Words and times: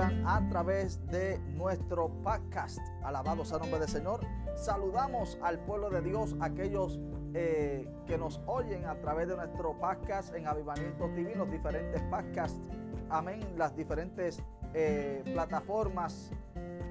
a 0.00 0.48
través 0.48 1.04
de 1.08 1.38
nuestro 1.56 2.08
podcast. 2.22 2.78
Alabado 3.02 3.44
sea 3.44 3.58
nombre 3.58 3.80
del 3.80 3.88
Señor. 3.88 4.20
Saludamos 4.54 5.36
al 5.42 5.58
pueblo 5.58 5.90
de 5.90 6.02
Dios, 6.02 6.36
aquellos 6.40 7.00
eh, 7.34 7.90
que 8.06 8.16
nos 8.16 8.40
oyen 8.46 8.84
a 8.84 8.94
través 9.00 9.26
de 9.26 9.34
nuestro 9.34 9.76
podcast 9.80 10.32
en 10.34 10.46
Avivamiento 10.46 11.08
TV, 11.16 11.34
diferentes 11.50 12.00
podcasts. 12.02 12.60
Amén. 13.10 13.40
Las 13.56 13.74
diferentes 13.74 14.40
eh, 14.72 15.22
plataformas. 15.24 16.30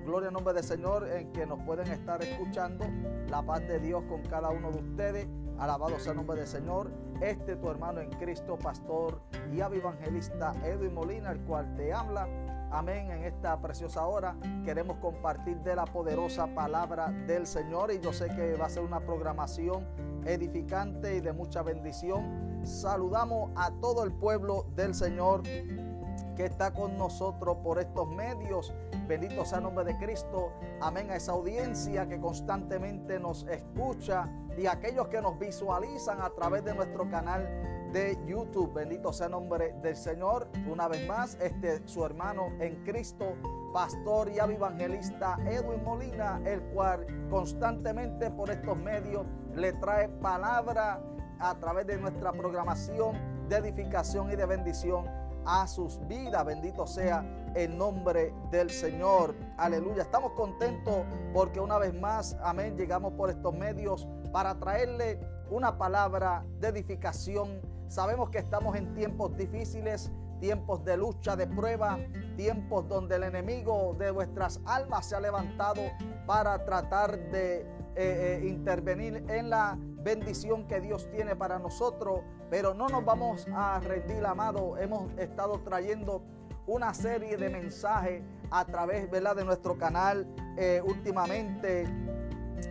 Gloria 0.06 0.28
al 0.28 0.34
nombre 0.34 0.54
del 0.54 0.64
Señor 0.64 1.08
en 1.08 1.32
que 1.32 1.46
nos 1.46 1.64
pueden 1.64 1.88
estar 1.88 2.22
escuchando. 2.22 2.86
La 3.30 3.42
paz 3.42 3.62
de 3.62 3.80
Dios 3.80 4.04
con 4.10 4.22
cada 4.24 4.50
uno 4.50 4.70
de 4.70 4.80
ustedes. 4.80 5.28
Alabado 5.60 5.98
sea 5.98 6.14
nombre 6.14 6.40
del 6.40 6.48
Señor. 6.48 6.92
Este 7.22 7.56
tu 7.56 7.70
hermano 7.70 8.02
en 8.02 8.10
Cristo, 8.12 8.58
pastor 8.58 9.22
y 9.54 9.62
evangelista 9.62 10.54
Edwin 10.66 10.94
Molina, 10.94 11.32
el 11.32 11.40
cual 11.42 11.74
te 11.78 11.94
habla. 11.94 12.28
Amén. 12.70 13.12
En 13.12 13.24
esta 13.24 13.60
preciosa 13.62 14.06
hora 14.06 14.36
queremos 14.66 14.98
compartir 14.98 15.58
de 15.62 15.76
la 15.76 15.86
poderosa 15.86 16.48
palabra 16.48 17.12
del 17.26 17.48
Señor 17.48 17.92
y 17.92 18.00
yo 18.00 18.12
sé 18.12 18.28
que 18.28 18.56
va 18.56 18.66
a 18.66 18.70
ser 18.70 18.84
una 18.84 19.00
programación 19.00 19.86
edificante 20.26 21.16
y 21.16 21.22
de 21.22 21.32
mucha 21.32 21.62
bendición. 21.62 22.62
Saludamos 22.66 23.52
a 23.56 23.72
todo 23.80 24.04
el 24.04 24.12
pueblo 24.12 24.66
del 24.76 24.94
Señor 24.94 25.44
que 25.44 26.46
está 26.46 26.74
con 26.74 26.98
nosotros 26.98 27.58
por 27.64 27.80
estos 27.80 28.08
medios. 28.10 28.74
Bendito 29.08 29.46
sea 29.46 29.60
el 29.60 29.64
nombre 29.64 29.86
de 29.86 29.98
Cristo. 29.98 30.52
Amén 30.82 31.10
a 31.10 31.16
esa 31.16 31.32
audiencia 31.32 32.08
que 32.08 32.20
constantemente 32.20 33.20
nos 33.20 33.46
escucha 33.48 34.30
y 34.58 34.68
aquellos 34.68 35.08
que 35.08 35.22
nos 35.22 35.40
visualizan 35.40 36.22
a 36.22 36.30
través 36.32 36.66
de 36.66 36.76
nuestro 36.76 37.10
canal 37.10 37.48
de 37.94 38.18
YouTube. 38.26 38.74
Bendito 38.74 39.14
sea 39.14 39.28
el 39.28 39.32
nombre 39.34 39.74
del 39.82 39.96
Señor. 39.96 40.48
Una 40.70 40.88
vez 40.88 41.08
más, 41.08 41.38
este 41.42 41.88
su 41.88 42.06
hermano 42.06 42.48
en 42.60 42.84
Cristo, 42.84 43.36
pastor 43.74 44.30
y 44.30 44.40
evangelista 44.40 45.38
Edwin 45.46 45.84
Molina, 45.84 46.42
el 46.46 46.62
cual 46.74 47.06
constantemente 47.30 48.30
por 48.32 48.50
estos 48.50 48.78
medios 48.78 49.26
le 49.56 49.74
trae 49.74 50.10
palabra 50.10 51.02
a 51.40 51.56
través 51.60 51.88
de 51.88 51.98
nuestra 51.98 52.32
programación 52.32 53.16
de 53.48 53.58
edificación 53.58 54.32
y 54.32 54.36
de 54.36 54.46
bendición 54.46 55.06
a 55.46 55.66
sus 55.68 56.00
vidas. 56.08 56.46
Bendito 56.46 56.86
sea 56.86 57.24
el 57.56 57.78
nombre 57.78 58.34
del 58.52 58.70
Señor. 58.70 59.34
Aleluya. 59.58 60.04
Estamos 60.04 60.34
contentos 60.34 61.06
porque 61.34 61.60
una 61.60 61.78
vez 61.78 61.94
más, 61.94 62.38
amén, 62.42 62.78
llegamos 62.78 63.14
por 63.14 63.30
estos 63.30 63.54
medios 63.54 64.08
para 64.32 64.60
traerle 64.60 65.20
una 65.50 65.78
palabra 65.78 66.46
de 66.60 66.68
edificación. 66.68 67.62
Sabemos 67.88 68.30
que 68.30 68.40
estamos 68.40 68.76
en 68.76 68.94
tiempos 68.94 69.36
difíciles, 69.38 70.12
tiempos 70.40 70.84
de 70.84 70.98
lucha, 70.98 71.36
de 71.36 71.48
prueba, 71.48 71.98
tiempos 72.36 72.88
donde 72.88 73.16
el 73.16 73.24
enemigo 73.24 73.96
de 73.98 74.12
vuestras 74.12 74.62
almas 74.66 75.08
se 75.08 75.16
ha 75.16 75.22
levantado 75.22 75.82
para 76.26 76.64
tratar 76.66 77.18
de 77.32 77.62
eh, 77.62 77.66
eh, 77.96 78.48
intervenir 78.48 79.26
en 79.30 79.50
la 79.50 79.78
bendición 79.80 80.68
que 80.68 80.80
Dios 80.80 81.10
tiene 81.12 81.36
para 81.36 81.60
nosotros, 81.60 82.22
pero 82.50 82.74
no 82.74 82.88
nos 82.88 83.04
vamos 83.04 83.48
a 83.56 83.80
rendir, 83.80 84.26
amado. 84.26 84.78
Hemos 84.78 85.12
estado 85.18 85.60
trayendo 85.62 86.24
una 86.68 86.94
serie 86.94 87.38
de 87.38 87.50
mensajes 87.50 88.22
a 88.52 88.66
través 88.66 89.10
¿verdad? 89.10 89.36
de 89.36 89.46
nuestro 89.46 89.78
canal 89.78 90.28
eh, 90.58 90.82
últimamente. 90.86 91.86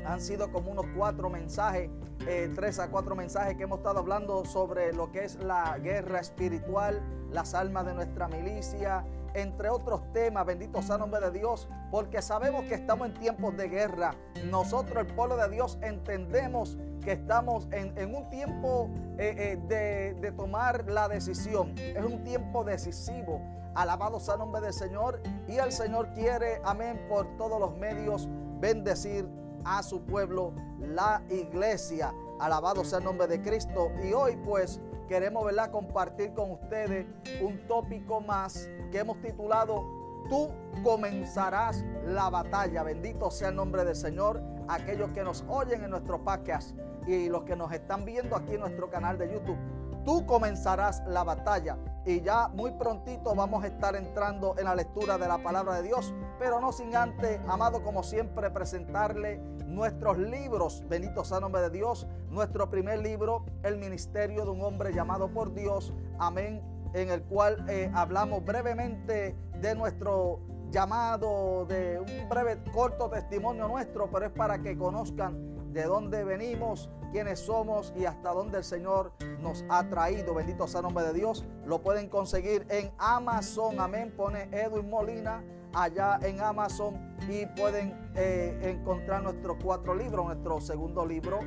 Han 0.05 0.21
sido 0.21 0.53
como 0.53 0.71
unos 0.71 0.87
cuatro 0.97 1.31
mensajes, 1.31 1.91
eh, 2.27 2.51
tres 2.55 2.79
a 2.79 2.89
cuatro 2.89 3.15
mensajes 3.15 3.57
que 3.57 3.65
hemos 3.65 3.79
estado 3.79 3.99
hablando 3.99 4.45
sobre 4.45 4.93
lo 4.93 5.11
que 5.13 5.25
es 5.25 5.37
la 5.37 5.79
guerra 5.79 6.21
espiritual, 6.21 7.01
las 7.31 7.55
almas 7.55 7.87
de 7.87 7.95
nuestra 7.95 8.29
milicia, 8.29 9.05
entre 9.37 9.69
otros 9.69 10.01
temas, 10.15 10.47
bendito 10.47 10.81
sea 10.81 10.95
el 10.95 11.03
nombre 11.03 11.21
de 11.21 11.31
Dios, 11.31 11.69
porque 11.91 12.23
sabemos 12.23 12.65
que 12.65 12.75
estamos 12.75 13.09
en 13.09 13.15
tiempos 13.15 13.55
de 13.57 13.69
guerra. 13.69 14.15
Nosotros, 14.47 15.07
el 15.07 15.15
pueblo 15.15 15.37
de 15.37 15.51
Dios, 15.51 15.79
entendemos 15.83 16.79
que 17.05 17.13
estamos 17.13 17.69
en, 17.71 18.15
un 18.15 18.31
tiempo 18.31 18.89
eh, 19.19 19.59
eh, 19.69 20.15
de, 20.19 20.33
tomar 20.33 20.91
la 20.91 21.09
decisión. 21.09 21.75
Es 21.77 22.03
un 22.03 22.25
tiempo 22.25 22.65
decisivo. 22.65 23.43
Alabado 23.75 24.19
sea 24.21 24.35
el 24.35 24.41
nombre 24.41 24.63
del 24.63 24.73
Señor. 24.73 25.21
Y 25.47 25.59
el 25.59 25.71
Señor 25.71 26.09
quiere, 26.15 26.61
amén, 26.65 27.05
por 27.07 27.37
todos 27.37 27.61
los 27.61 27.77
medios, 27.77 28.27
bendecir 28.59 29.29
a 29.67 29.83
su 29.83 30.01
pueblo, 30.03 30.53
la 30.79 31.23
iglesia. 31.29 32.15
Alabado 32.39 32.85
sea 32.85 32.99
el 32.99 33.05
nombre 33.05 33.27
de 33.27 33.43
Cristo. 33.43 33.91
Y 34.03 34.13
hoy 34.13 34.37
pues 34.37 34.81
queremos 35.09 35.45
¿verdad? 35.45 35.71
compartir 35.71 36.33
con 36.33 36.53
ustedes 36.53 37.07
un 37.43 37.67
tópico 37.67 38.21
más 38.21 38.69
que 38.91 38.99
hemos 38.99 39.21
titulado 39.21 39.85
Tú 40.29 40.51
comenzarás 40.83 41.85
la 42.05 42.31
batalla. 42.31 42.83
Bendito 42.83 43.31
sea 43.31 43.51
el 43.51 43.57
nombre 43.57 43.85
del 43.85 43.95
Señor. 43.95 44.43
Aquellos 44.69 45.11
que 45.11 45.23
nos 45.23 45.45
oyen 45.49 45.85
en 45.85 45.91
nuestro 45.91 46.23
podcast 46.25 46.77
y 47.07 47.29
los 47.29 47.45
que 47.45 47.55
nos 47.55 47.73
están 47.73 48.05
viendo 48.05 48.35
aquí 48.35 48.55
en 48.55 48.61
nuestro 48.61 48.91
canal 48.91 49.19
de 49.19 49.33
YouTube. 49.33 49.59
Tú 50.05 50.27
comenzarás 50.27 51.03
la 51.07 51.25
batalla 51.25 51.79
y 52.05 52.21
ya 52.21 52.49
muy 52.49 52.73
prontito 52.73 53.35
vamos 53.35 53.65
a 53.65 53.67
estar 53.67 53.97
entrando 53.97 54.55
en 54.59 54.65
la 54.65 54.75
lectura 54.75 55.19
de 55.19 55.27
la 55.27 55.39
palabra 55.39 55.75
de 55.77 55.83
Dios, 55.83 56.15
pero 56.39 56.61
no 56.61 56.73
sin 56.73 56.95
antes, 56.97 57.41
amado, 57.49 57.83
como 57.83 58.03
siempre, 58.03 58.51
presentarle 58.51 59.39
nuestros 59.67 60.19
libros. 60.19 60.83
Bendito 60.89 61.25
sea 61.25 61.41
nombre 61.41 61.63
de 61.63 61.71
Dios. 61.71 62.07
Nuestro 62.31 62.71
primer 62.71 63.01
libro, 63.01 63.45
El 63.63 63.77
ministerio 63.77 64.45
de 64.45 64.51
un 64.51 64.63
hombre 64.63 64.93
llamado 64.93 65.29
por 65.29 65.55
Dios. 65.55 65.93
Amén. 66.19 66.63
En 66.95 67.11
el 67.11 67.23
cual 67.23 67.65
eh, 67.69 67.91
hablamos 67.95 68.45
brevemente 68.45 69.37
de 69.61 69.75
nuestro 69.75 70.41
llamado, 70.71 71.67
de 71.67 72.01
un 72.01 72.29
breve, 72.29 72.63
corto 72.73 73.09
testimonio 73.09 73.69
nuestro, 73.69 74.11
pero 74.11 74.27
es 74.27 74.33
para 74.33 74.61
que 74.63 74.77
conozcan 74.77 75.73
de 75.73 75.85
dónde 75.85 76.25
venimos, 76.25 76.91
quiénes 77.13 77.41
somos 77.41 77.93
y 77.97 78.07
hasta 78.07 78.31
dónde 78.31 78.59
el 78.59 78.65
Señor 78.65 79.13
nos 79.41 79.65
ha 79.69 79.89
traído. 79.89 80.35
Bendito 80.35 80.67
sea 80.67 80.83
nombre 80.83 81.05
de 81.05 81.13
Dios. 81.13 81.45
Lo 81.67 81.83
pueden 81.83 82.09
conseguir 82.09 82.67
en 82.71 82.91
Amazon. 82.99 83.79
Amén. 83.81 84.13
Pone 84.17 84.49
Edwin 84.53 84.89
Molina 84.89 85.43
allá 85.75 86.19
en 86.23 86.41
Amazon 86.41 87.17
y 87.29 87.47
pueden 87.47 88.11
eh, 88.15 88.59
encontrar 88.63 89.23
nuestros 89.23 89.57
cuatro 89.63 89.95
libros. 89.95 90.27
Nuestro 90.27 90.61
segundo 90.61 91.05
libro, 91.05 91.41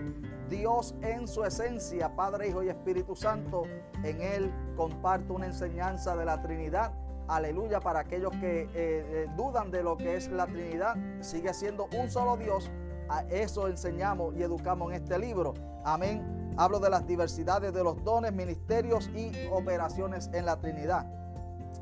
Dios 0.50 0.96
en 1.02 1.28
su 1.28 1.44
esencia, 1.44 2.16
Padre, 2.16 2.50
Hijo 2.50 2.64
y 2.64 2.70
Espíritu 2.70 3.16
Santo. 3.16 3.64
En 4.04 4.22
él 4.22 4.52
comparto 4.76 5.34
una 5.34 5.48
enseñanza 5.48 6.16
de 6.16 6.26
la 6.26 6.42
Trinidad. 6.42 6.94
Aleluya, 7.28 7.80
para 7.80 8.00
aquellos 8.00 8.32
que 8.32 8.64
eh, 8.64 8.70
eh, 8.74 9.28
dudan 9.38 9.70
de 9.70 9.84
lo 9.84 9.98
que 9.98 10.16
es 10.16 10.30
la 10.30 10.48
Trinidad, 10.48 10.96
sigue 11.22 11.54
siendo 11.54 11.88
un 11.96 12.10
solo 12.10 12.38
Dios 12.38 12.72
a 13.10 13.24
eso 13.24 13.68
enseñamos 13.68 14.36
y 14.36 14.44
educamos 14.44 14.92
en 14.92 15.02
este 15.02 15.18
libro. 15.18 15.56
Amén. 15.84 16.54
Hablo 16.58 16.80
de 16.80 16.90
las 16.90 17.06
diversidades 17.08 17.74
de 17.74 17.84
los 17.84 18.04
dones, 18.04 18.32
ministerios 18.34 19.10
y 19.16 19.32
operaciones 19.52 20.30
en 20.34 20.46
la 20.46 20.58
Trinidad. 20.58 21.06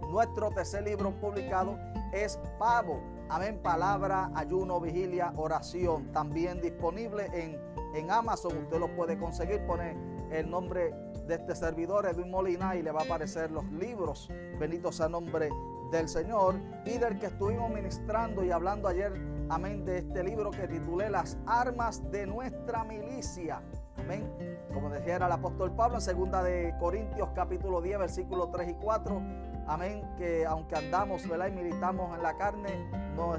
Nuestro 0.10 0.52
tercer 0.52 0.84
libro 0.84 1.12
publicado 1.20 1.78
es 2.12 2.40
Pavo. 2.58 3.02
Amén. 3.30 3.60
Palabra, 3.62 4.32
ayuno, 4.36 4.80
vigilia, 4.80 5.34
oración. 5.36 6.12
También 6.12 6.62
disponible 6.62 7.28
en, 7.34 7.60
en 7.96 8.12
Amazon. 8.12 8.58
Usted 8.58 8.80
lo 8.80 8.96
puede 8.96 9.18
conseguir. 9.18 9.66
Pone 9.66 9.96
el 10.32 10.50
nombre 10.50 10.94
de 11.28 11.36
este 11.36 11.56
servidor, 11.56 12.06
Edwin 12.06 12.32
Molina, 12.32 12.76
y 12.76 12.82
le 12.82 12.92
va 12.92 13.02
a 13.02 13.04
aparecer 13.04 13.52
los 13.52 13.66
libros. 13.72 14.30
Bendito 14.60 14.92
sea 14.92 15.10
nombre 15.10 15.50
del 15.92 16.08
Señor 16.08 16.56
y 16.86 16.98
del 16.98 17.20
que 17.20 17.28
estuvimos 17.28 17.70
ministrando 17.70 18.44
y 18.44 18.52
hablando 18.52 18.88
ayer 18.88 19.14
amén, 19.50 19.86
de 19.86 20.00
este 20.00 20.24
libro 20.24 20.52
que 20.52 20.68
titulé 20.68 21.10
Las 21.10 21.38
armas 21.46 22.10
de 22.12 22.26
nuestra 22.26 22.84
milicia. 22.84 23.62
Amén. 23.98 24.30
Como 24.74 24.90
decía 24.90 25.18
el 25.18 25.24
apóstol 25.24 25.72
Pablo 25.76 25.96
en 25.96 26.02
segunda 26.02 26.44
de 26.44 26.74
Corintios 26.80 27.30
capítulo 27.34 27.82
10 27.82 28.00
versículos 28.00 28.52
3 28.52 28.70
y 28.70 28.74
4. 28.76 29.22
Amén. 29.68 30.02
Que 30.18 30.46
aunque 30.46 30.76
andamos 30.76 31.24
y 31.26 31.52
militamos 31.52 32.16
en 32.16 32.24
la 32.24 32.38
carne, 32.38 32.90
no, 33.16 33.38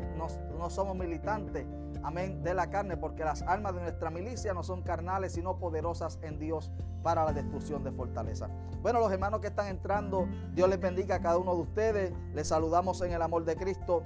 no 0.59 0.71
somos 0.71 0.97
militantes. 0.97 1.67
Amén. 2.03 2.43
De 2.43 2.55
la 2.55 2.71
carne, 2.71 2.97
porque 2.97 3.25
las 3.25 3.43
armas 3.43 3.75
de 3.75 3.83
nuestra 3.83 4.11
milicia 4.11 4.55
no 4.55 4.63
son 4.63 4.83
carnales, 4.83 5.33
sino 5.33 5.59
poderosas 5.59 6.19
en 6.23 6.39
Dios 6.39 6.71
para 7.03 7.25
la 7.25 7.33
destrucción 7.33 7.83
de 7.83 7.93
fortaleza. 7.93 8.49
Bueno, 8.83 9.01
los 9.01 9.11
hermanos 9.11 9.41
que 9.41 9.49
están 9.49 9.67
entrando, 9.69 10.29
Dios 10.53 10.69
les 10.69 10.81
bendiga 10.81 11.17
a 11.17 11.21
cada 11.21 11.39
uno 11.39 11.55
de 11.55 11.63
ustedes. 11.63 12.13
Les 12.35 12.49
saludamos 12.49 13.01
en 13.03 13.13
el 13.13 13.23
amor 13.23 13.45
de 13.45 13.57
Cristo 13.57 14.03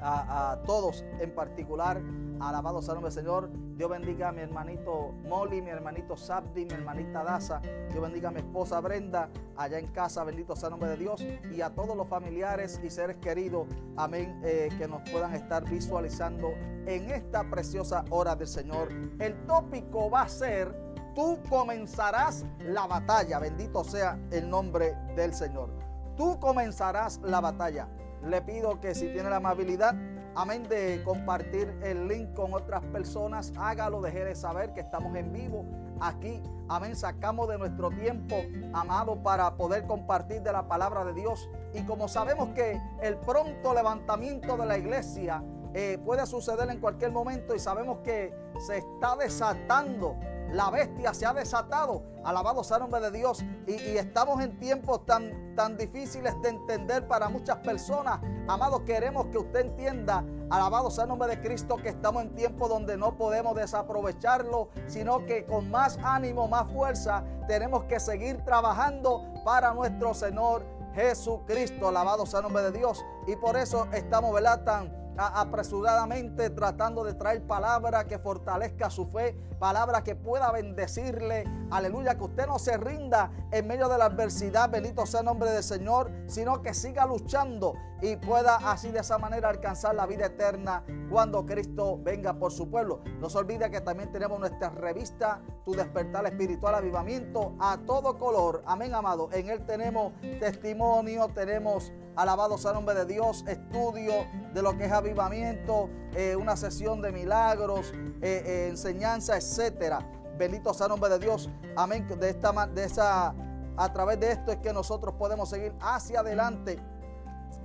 a, 0.00 0.58
todos 0.66 1.04
en 1.20 1.34
particular. 1.34 2.00
Alabado 2.40 2.82
sea 2.82 2.92
el 2.92 2.96
nombre 2.96 3.14
del 3.14 3.22
Señor. 3.22 3.50
Dios 3.76 3.88
bendiga 3.88 4.28
a 4.28 4.32
mi 4.32 4.40
hermanito 4.40 5.14
Molly, 5.28 5.62
mi 5.62 5.70
hermanito 5.70 6.16
Sabdi, 6.16 6.64
mi 6.64 6.72
hermanita 6.72 7.22
Daza. 7.22 7.60
Dios 7.90 8.02
bendiga 8.02 8.28
a 8.28 8.32
mi 8.32 8.40
esposa 8.40 8.80
Brenda, 8.80 9.28
allá 9.56 9.78
en 9.78 9.86
casa. 9.88 10.24
Bendito 10.24 10.56
sea 10.56 10.66
el 10.68 10.72
nombre 10.72 10.90
de 10.90 10.96
Dios. 10.96 11.24
Y 11.52 11.60
a 11.60 11.70
todos 11.70 11.96
los 11.96 12.08
familiares 12.08 12.80
y 12.82 12.90
seres 12.90 13.16
queridos, 13.18 13.68
amén, 13.96 14.40
eh, 14.44 14.70
que 14.76 14.88
nos 14.88 15.08
puedan 15.10 15.34
estar 15.34 15.64
visualizando 15.68 16.52
en 16.86 17.10
esta 17.10 17.48
preciosa 17.48 18.04
hora 18.10 18.34
del 18.34 18.48
Señor. 18.48 18.88
El 19.20 19.46
tópico 19.46 20.10
va 20.10 20.22
a 20.22 20.28
ser, 20.28 20.74
tú 21.14 21.38
comenzarás 21.48 22.44
la 22.58 22.86
batalla. 22.86 23.38
Bendito 23.38 23.84
sea 23.84 24.18
el 24.32 24.50
nombre 24.50 24.96
del 25.14 25.32
Señor. 25.32 25.70
Tú 26.16 26.38
comenzarás 26.40 27.20
la 27.22 27.40
batalla. 27.40 27.88
Le 28.24 28.42
pido 28.42 28.80
que 28.80 28.94
si 28.94 29.08
tiene 29.08 29.30
la 29.30 29.36
amabilidad, 29.36 29.94
amén, 30.34 30.64
de 30.68 31.02
compartir 31.04 31.76
el 31.82 32.08
link 32.08 32.34
con 32.34 32.54
otras 32.54 32.82
personas, 32.86 33.52
hágalo, 33.56 34.00
deje 34.00 34.24
de 34.24 34.34
saber 34.34 34.72
que 34.72 34.80
estamos 34.80 35.14
en 35.16 35.32
vivo 35.32 35.64
aquí. 36.00 36.42
Amén, 36.68 36.96
sacamos 36.96 37.48
de 37.48 37.58
nuestro 37.58 37.90
tiempo, 37.90 38.36
amado, 38.72 39.22
para 39.22 39.56
poder 39.56 39.86
compartir 39.86 40.42
de 40.42 40.52
la 40.52 40.66
palabra 40.68 41.04
de 41.04 41.12
Dios. 41.12 41.48
Y 41.74 41.82
como 41.82 42.08
sabemos 42.08 42.50
que 42.50 42.80
el 43.02 43.16
pronto 43.18 43.74
levantamiento 43.74 44.56
de 44.56 44.66
la 44.66 44.78
iglesia 44.78 45.42
eh, 45.74 45.98
puede 46.04 46.26
suceder 46.26 46.70
en 46.70 46.80
cualquier 46.80 47.12
momento 47.12 47.54
y 47.54 47.58
sabemos 47.58 47.98
que 48.04 48.34
se 48.66 48.78
está 48.78 49.16
desatando 49.16 50.16
la 50.52 50.70
bestia 50.70 51.14
se 51.14 51.26
ha 51.26 51.32
desatado. 51.32 52.02
Alabado 52.24 52.62
sea 52.62 52.76
el 52.76 52.82
nombre 52.82 53.00
de 53.00 53.10
Dios. 53.10 53.42
Y, 53.66 53.96
estamos 53.96 54.42
en 54.42 54.58
tiempos 54.58 55.04
tan, 55.06 55.54
tan 55.56 55.76
difíciles 55.76 56.40
de 56.42 56.50
entender 56.50 57.08
para 57.08 57.28
muchas 57.28 57.56
personas. 57.58 58.20
Amados, 58.46 58.82
queremos 58.82 59.26
que 59.26 59.38
usted 59.38 59.60
entienda, 59.60 60.24
alabado 60.50 60.90
sea 60.90 61.04
el 61.04 61.08
nombre 61.08 61.28
de 61.28 61.40
Cristo, 61.40 61.76
que 61.76 61.88
estamos 61.88 62.22
en 62.22 62.34
tiempos 62.34 62.68
donde 62.68 62.96
no 62.96 63.16
podemos 63.16 63.56
desaprovecharlo, 63.56 64.68
sino 64.86 65.24
que 65.24 65.46
con 65.46 65.70
más 65.70 65.98
ánimo, 66.02 66.46
más 66.48 66.70
fuerza, 66.70 67.24
tenemos 67.48 67.84
que 67.84 67.98
seguir 67.98 68.44
trabajando 68.44 69.24
para 69.44 69.72
nuestro 69.72 70.12
Señor 70.12 70.64
Jesucristo. 70.94 71.88
Alabado 71.88 72.26
sea 72.26 72.40
el 72.40 72.44
nombre 72.44 72.62
de 72.64 72.72
Dios. 72.72 73.04
Y 73.26 73.36
por 73.36 73.56
eso 73.56 73.88
estamos, 73.92 74.34
¿verdad? 74.34 74.62
Tan 74.64 75.01
apresuradamente 75.16 76.50
tratando 76.50 77.04
de 77.04 77.14
traer 77.14 77.46
palabra 77.46 78.06
que 78.06 78.18
fortalezca 78.18 78.90
su 78.90 79.06
fe, 79.06 79.36
palabra 79.58 80.02
que 80.02 80.16
pueda 80.16 80.50
bendecirle. 80.52 81.44
Aleluya, 81.70 82.16
que 82.16 82.24
usted 82.24 82.46
no 82.46 82.58
se 82.58 82.76
rinda 82.76 83.30
en 83.50 83.66
medio 83.66 83.88
de 83.88 83.98
la 83.98 84.06
adversidad, 84.06 84.70
bendito 84.70 85.06
sea 85.06 85.20
el 85.20 85.26
nombre 85.26 85.50
del 85.50 85.62
Señor, 85.62 86.10
sino 86.26 86.62
que 86.62 86.74
siga 86.74 87.06
luchando 87.06 87.74
y 88.00 88.16
pueda 88.16 88.56
así 88.56 88.90
de 88.90 88.98
esa 88.98 89.16
manera 89.16 89.48
alcanzar 89.48 89.94
la 89.94 90.06
vida 90.06 90.26
eterna 90.26 90.84
cuando 91.08 91.46
Cristo 91.46 91.98
venga 92.02 92.34
por 92.34 92.50
su 92.50 92.68
pueblo. 92.68 93.00
No 93.20 93.30
se 93.30 93.38
olvide 93.38 93.70
que 93.70 93.80
también 93.80 94.10
tenemos 94.10 94.40
nuestra 94.40 94.70
revista 94.70 95.40
Tu 95.64 95.72
despertar 95.72 96.26
espiritual 96.26 96.74
avivamiento 96.74 97.54
a 97.60 97.78
todo 97.86 98.18
color. 98.18 98.62
Amén, 98.66 98.94
amado. 98.94 99.28
En 99.32 99.48
él 99.48 99.64
tenemos 99.64 100.12
testimonio, 100.40 101.28
tenemos 101.28 101.92
Alabado 102.14 102.58
sea 102.58 102.72
el 102.72 102.76
nombre 102.76 102.94
de 102.94 103.06
Dios, 103.06 103.42
estudio 103.48 104.12
de 104.52 104.60
lo 104.60 104.76
que 104.76 104.84
es 104.84 104.92
avivamiento, 104.92 105.88
eh, 106.14 106.36
una 106.36 106.56
sesión 106.56 107.00
de 107.00 107.10
milagros, 107.10 107.92
eh, 108.20 108.42
eh, 108.44 108.66
enseñanza, 108.68 109.36
etcétera. 109.36 110.06
Bendito 110.36 110.74
sea 110.74 110.86
el 110.86 110.90
nombre 110.90 111.08
de 111.10 111.18
Dios. 111.18 111.48
Amén. 111.74 112.06
De 112.06 112.28
esta 112.28 112.66
de 112.66 112.84
esa 112.84 113.34
a 113.76 113.92
través 113.94 114.20
de 114.20 114.32
esto 114.32 114.52
es 114.52 114.58
que 114.58 114.74
nosotros 114.74 115.14
podemos 115.14 115.48
seguir 115.48 115.72
hacia 115.80 116.20
adelante. 116.20 116.78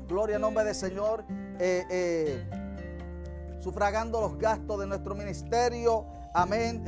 Gloria 0.08 0.38
al 0.38 0.42
nombre 0.42 0.64
del 0.64 0.76
Señor. 0.76 1.26
sufragando 3.60 4.22
los 4.22 4.38
gastos 4.38 4.80
de 4.80 4.88
nuestro 4.88 5.14
ministerio. 5.14 6.06
Amén. 6.34 6.86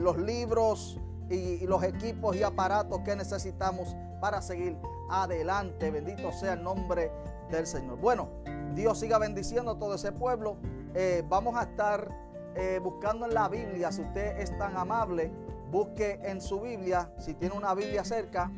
los 0.00 0.16
libros 0.16 0.98
y 1.28 1.66
los 1.66 1.82
equipos 1.82 2.36
y 2.36 2.42
aparatos 2.42 3.00
que 3.00 3.16
necesitamos 3.16 3.94
para 4.20 4.40
seguir 4.40 4.78
adelante. 5.12 5.90
Bendito 5.90 6.32
sea 6.32 6.54
el 6.54 6.62
nombre 6.62 7.12
del 7.50 7.66
Señor. 7.66 7.98
Bueno, 7.98 8.28
Dios 8.74 8.98
siga 8.98 9.18
bendiciendo 9.18 9.72
a 9.72 9.78
todo 9.78 9.94
ese 9.94 10.12
pueblo. 10.12 10.56
Eh, 10.94 11.22
vamos 11.28 11.56
a 11.56 11.62
estar 11.64 12.08
eh, 12.54 12.80
buscando 12.82 13.26
en 13.26 13.34
la 13.34 13.48
Biblia, 13.48 13.92
si 13.92 14.02
usted 14.02 14.38
es 14.38 14.56
tan 14.58 14.76
amable, 14.76 15.30
busque 15.70 16.20
en 16.22 16.40
su 16.40 16.60
Biblia, 16.60 17.10
si 17.18 17.34
tiene 17.34 17.54
una 17.54 17.74
Biblia 17.74 18.04
cerca, 18.04 18.50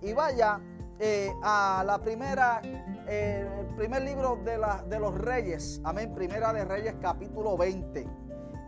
y 0.00 0.12
vaya 0.12 0.60
eh, 0.98 1.32
a 1.42 1.82
la 1.86 1.98
primera, 1.98 2.60
el 3.06 3.66
primer 3.76 4.02
libro 4.02 4.36
de, 4.44 4.58
de 4.88 5.00
los 5.00 5.16
Reyes, 5.16 5.80
amén, 5.84 6.14
Primera 6.14 6.52
de 6.52 6.64
Reyes 6.64 6.94
capítulo 7.00 7.56
20. 7.56 8.06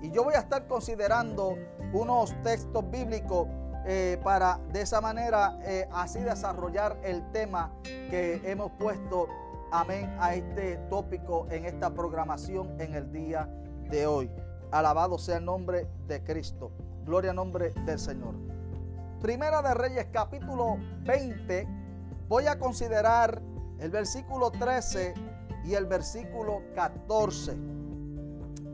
Y 0.03 0.11
yo 0.13 0.25
voy 0.25 0.35
a 0.35 0.39
estar 0.39 0.67
considerando 0.67 1.57
unos 1.93 2.35
textos 2.43 2.91
bíblicos 2.91 3.49
eh, 3.87 4.21
para 4.23 4.59
de 4.73 4.83
esa 4.83 5.01
manera 5.01 5.59
eh, 5.63 5.89
así 5.93 6.21
desarrollar 6.21 6.99
el 7.03 7.31
tema 7.33 7.73
que 7.83 8.41
hemos 8.45 8.71
puesto, 8.73 9.29
amén, 9.73 10.15
a 10.21 10.35
este 10.35 10.77
tópico 10.89 11.47
en 11.51 11.65
esta 11.65 11.91
programación 11.91 12.81
en 12.81 12.95
el 12.95 13.11
día 13.13 13.49
de 13.91 14.07
hoy. 14.07 14.31
Alabado 14.71 15.19
sea 15.19 15.39
el 15.39 15.45
nombre 15.45 15.89
de 16.07 16.23
Cristo. 16.23 16.73
Gloria 17.05 17.31
al 17.31 17.37
nombre 17.37 17.73
del 17.87 17.99
Señor. 17.99 18.35
Primera 19.21 19.63
de 19.63 19.75
Reyes 19.75 20.07
capítulo 20.13 20.79
20. 21.03 21.67
Voy 22.29 22.47
a 22.47 22.59
considerar 22.59 23.43
el 23.79 23.91
versículo 23.91 24.51
13 24.51 25.15
y 25.65 25.75
el 25.75 25.87
versículo 25.87 26.63
14. 26.75 27.57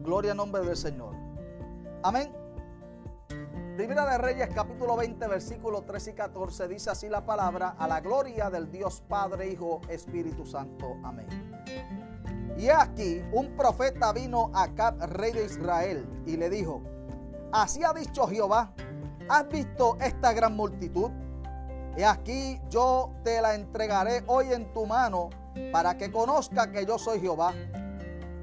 Gloria 0.02 0.32
al 0.32 0.36
nombre 0.36 0.64
del 0.64 0.76
Señor. 0.76 1.14
Amén. 2.02 2.45
Primera 3.76 4.06
de 4.06 4.16
Reyes 4.16 4.48
capítulo 4.54 4.96
20 4.96 5.28
versículo 5.28 5.82
13 5.82 6.12
y 6.12 6.14
14 6.14 6.66
dice 6.66 6.88
así 6.88 7.10
la 7.10 7.26
palabra, 7.26 7.74
a 7.78 7.86
la 7.86 8.00
gloria 8.00 8.48
del 8.48 8.72
Dios 8.72 9.02
Padre, 9.06 9.50
Hijo, 9.50 9.82
Espíritu 9.90 10.46
Santo. 10.46 10.96
Amén. 11.04 11.26
Y 12.56 12.70
aquí 12.70 13.22
un 13.32 13.54
profeta 13.54 14.14
vino 14.14 14.50
a 14.54 14.68
Cap, 14.68 14.98
rey 15.02 15.32
de 15.32 15.44
Israel, 15.44 16.08
y 16.24 16.38
le 16.38 16.48
dijo, 16.48 16.80
así 17.52 17.84
ha 17.84 17.92
dicho 17.92 18.26
Jehová, 18.26 18.72
¿has 19.28 19.46
visto 19.50 19.98
esta 20.00 20.32
gran 20.32 20.56
multitud? 20.56 21.10
Y 21.98 22.02
aquí 22.02 22.58
yo 22.70 23.12
te 23.24 23.42
la 23.42 23.54
entregaré 23.54 24.24
hoy 24.26 24.54
en 24.54 24.72
tu 24.72 24.86
mano 24.86 25.28
para 25.70 25.98
que 25.98 26.10
conozca 26.10 26.72
que 26.72 26.86
yo 26.86 26.96
soy 26.96 27.20
Jehová. 27.20 27.52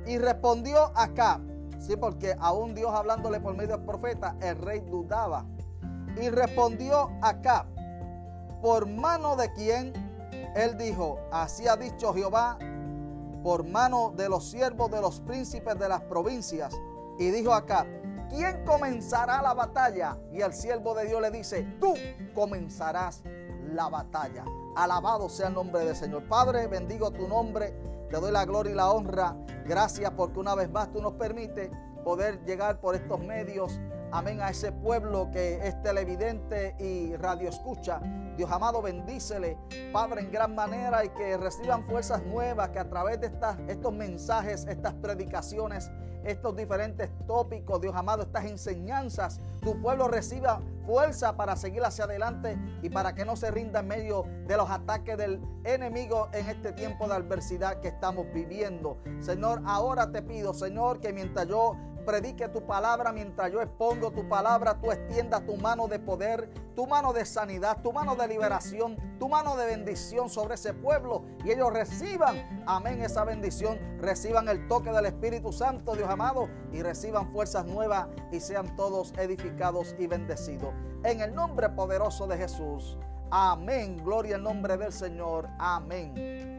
Y 0.06 0.20
respondió 0.20 0.92
Acab, 0.94 1.42
Sí, 1.84 1.98
porque 1.98 2.34
aún 2.40 2.74
Dios 2.74 2.94
hablándole 2.94 3.42
por 3.42 3.58
medio 3.58 3.76
del 3.76 3.86
profeta, 3.86 4.38
el 4.42 4.58
rey 4.58 4.80
dudaba. 4.80 5.46
Y 6.16 6.30
respondió 6.30 7.12
acá, 7.22 7.66
por 8.62 8.88
mano 8.88 9.36
de 9.36 9.52
quien 9.52 9.92
él 10.56 10.78
dijo, 10.78 11.20
así 11.30 11.68
ha 11.68 11.76
dicho 11.76 12.14
Jehová, 12.14 12.58
por 13.44 13.68
mano 13.68 14.14
de 14.16 14.30
los 14.30 14.50
siervos 14.50 14.90
de 14.92 15.02
los 15.02 15.20
príncipes 15.20 15.78
de 15.78 15.90
las 15.90 16.00
provincias. 16.04 16.74
Y 17.20 17.32
dijo 17.32 17.54
acá, 17.54 17.86
¿quién 18.30 18.64
comenzará 18.64 19.42
la 19.42 19.54
batalla? 19.54 20.18
Y 20.32 20.40
el 20.40 20.54
siervo 20.54 20.96
de 20.96 21.08
Dios 21.08 21.22
le 21.22 21.32
dice, 21.32 21.64
tú 21.82 21.96
comenzarás 22.34 23.24
la 23.74 23.90
batalla. 23.90 24.46
Alabado 24.78 25.28
sea 25.28 25.50
el 25.50 25.56
nombre 25.56 25.84
del 25.84 25.98
Señor. 25.98 26.30
Padre, 26.30 26.68
bendigo 26.68 27.12
tu 27.12 27.28
nombre 27.28 27.76
te 28.14 28.20
doy 28.20 28.32
la 28.32 28.46
gloria 28.46 28.72
y 28.72 28.76
la 28.76 28.92
honra. 28.92 29.36
Gracias 29.66 30.12
porque 30.16 30.38
una 30.40 30.54
vez 30.54 30.70
más 30.70 30.92
tú 30.92 31.02
nos 31.02 31.14
permites 31.14 31.72
poder 32.04 32.46
llegar 32.46 32.80
por 32.80 32.94
estos 32.94 33.20
medios. 33.20 33.80
Amén 34.16 34.42
a 34.42 34.50
ese 34.52 34.72
pueblo 34.72 35.32
que 35.32 35.68
es 35.68 35.82
televidente 35.82 36.76
y 36.78 37.16
radio 37.16 37.50
escucha. 37.50 38.00
Dios 38.38 38.52
amado, 38.52 38.80
bendícele, 38.80 39.58
Padre, 39.92 40.22
en 40.22 40.32
gran 40.32 40.54
manera 40.54 41.04
y 41.04 41.10
que 41.10 41.36
reciban 41.36 41.84
fuerzas 41.88 42.24
nuevas, 42.24 42.70
que 42.70 42.78
a 42.78 42.88
través 42.88 43.20
de 43.22 43.26
estas, 43.26 43.58
estos 43.68 43.92
mensajes, 43.92 44.68
estas 44.68 44.94
predicaciones, 44.94 45.90
estos 46.24 46.56
diferentes 46.56 47.10
tópicos, 47.26 47.82
Dios 47.82 47.96
amado, 47.96 48.22
estas 48.22 48.46
enseñanzas, 48.46 49.42
tu 49.64 49.82
pueblo 49.82 50.08
reciba 50.08 50.62
fuerza 50.86 51.36
para 51.36 51.56
seguir 51.56 51.84
hacia 51.84 52.06
adelante 52.06 52.56
y 52.84 52.92
para 52.92 53.16
que 53.16 53.26
no 53.26 53.36
se 53.36 53.50
rinda 53.50 53.80
en 53.80 53.88
medio 53.88 54.26
de 54.46 54.58
los 54.58 54.70
ataques 54.70 55.18
del 55.18 55.42
enemigo 55.64 56.30
en 56.34 56.50
este 56.50 56.72
tiempo 56.72 57.08
de 57.08 57.16
adversidad 57.16 57.80
que 57.80 57.88
estamos 57.88 58.28
viviendo. 58.32 59.00
Señor, 59.22 59.64
ahora 59.66 60.12
te 60.12 60.22
pido, 60.22 60.54
Señor, 60.54 61.00
que 61.00 61.12
mientras 61.14 61.48
yo 61.48 61.76
predique 62.06 62.48
tu 62.50 62.66
palabra, 62.66 63.12
mientras 63.12 63.52
yo 63.52 63.62
expongo 63.62 64.12
tu 64.12 64.28
palabra, 64.28 64.80
tú 64.80 64.92
extiendas 64.92 65.46
tu 65.46 65.56
mano 65.58 65.88
de 65.88 66.00
poder, 66.00 66.50
tu 66.76 66.88
mano 66.88 67.14
de 67.14 67.26
sanidad, 67.26 67.82
tu 67.82 67.92
mano 67.92 68.16
de 68.16 68.28
liberación, 68.28 68.98
tu 69.20 69.30
mano 69.30 69.56
de 69.56 69.66
bendición 69.66 70.30
sobre 70.30 70.56
ese 70.56 70.74
pueblo 70.74 71.24
y 71.44 71.52
ellos 71.52 71.72
reciban, 71.72 72.64
amén, 72.66 73.02
esa 73.02 73.24
bendición, 73.24 73.80
reciban 74.00 74.48
el 74.50 74.68
toque 74.68 74.92
del 74.92 75.06
Espíritu 75.06 75.52
Santo, 75.52 75.96
Dios 75.96 76.10
amado, 76.10 76.50
y 76.72 76.82
reciban 76.82 77.32
fuerzas 77.32 77.66
nuevas 77.66 78.08
y 78.32 78.40
sean 78.40 78.76
todos 78.76 79.14
edificados 79.18 79.96
y 80.00 80.08
bendecidos. 80.08 80.74
En 81.04 81.22
el 81.22 81.34
nombre 81.34 81.70
poderoso 81.70 82.28
de 82.28 82.38
Jesús. 82.38 82.98
Amén. 83.32 83.98
Gloria 84.04 84.36
al 84.36 84.44
nombre 84.44 84.78
del 84.78 84.94
Señor. 84.94 85.50
Amén. 85.58 86.54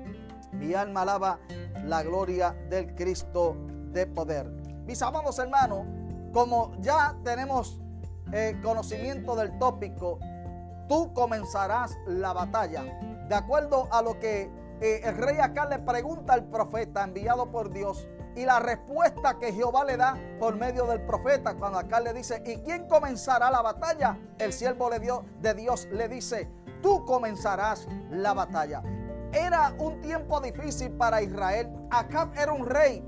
Mi 0.52 0.74
alma 0.74 1.02
alaba 1.02 1.38
la 1.84 2.02
gloria 2.02 2.52
del 2.68 2.94
Cristo 2.94 3.56
de 3.92 4.06
poder. 4.06 4.63
Mis 4.86 5.00
amados 5.00 5.38
hermanos, 5.38 5.86
como 6.32 6.72
ya 6.80 7.16
tenemos 7.24 7.80
eh, 8.32 8.58
conocimiento 8.62 9.34
del 9.34 9.58
tópico, 9.58 10.18
tú 10.88 11.12
comenzarás 11.14 11.96
la 12.06 12.34
batalla. 12.34 12.82
De 13.28 13.34
acuerdo 13.34 13.88
a 13.90 14.02
lo 14.02 14.18
que 14.18 14.50
eh, 14.82 15.00
el 15.04 15.16
rey 15.16 15.38
acá 15.38 15.66
le 15.66 15.78
pregunta 15.78 16.34
al 16.34 16.44
profeta 16.44 17.02
enviado 17.02 17.50
por 17.50 17.70
Dios 17.70 18.06
y 18.36 18.44
la 18.44 18.58
respuesta 18.58 19.38
que 19.38 19.52
Jehová 19.52 19.84
le 19.84 19.96
da 19.96 20.18
por 20.38 20.56
medio 20.56 20.84
del 20.86 21.00
profeta, 21.06 21.54
cuando 21.54 21.78
acá 21.78 22.00
le 22.00 22.12
dice, 22.12 22.42
¿y 22.44 22.56
quién 22.56 22.86
comenzará 22.86 23.50
la 23.50 23.62
batalla? 23.62 24.18
El 24.38 24.52
siervo 24.52 24.90
de 24.90 25.54
Dios 25.54 25.88
le 25.92 26.08
dice, 26.08 26.50
tú 26.82 27.06
comenzarás 27.06 27.86
la 28.10 28.34
batalla. 28.34 28.82
era 29.32 29.74
un 29.78 30.00
tiempo 30.00 30.40
difícil 30.40 30.92
para 30.92 31.22
Israel. 31.22 31.68
Acab 31.90 32.36
era 32.36 32.52
un 32.52 32.66
rey 32.66 33.02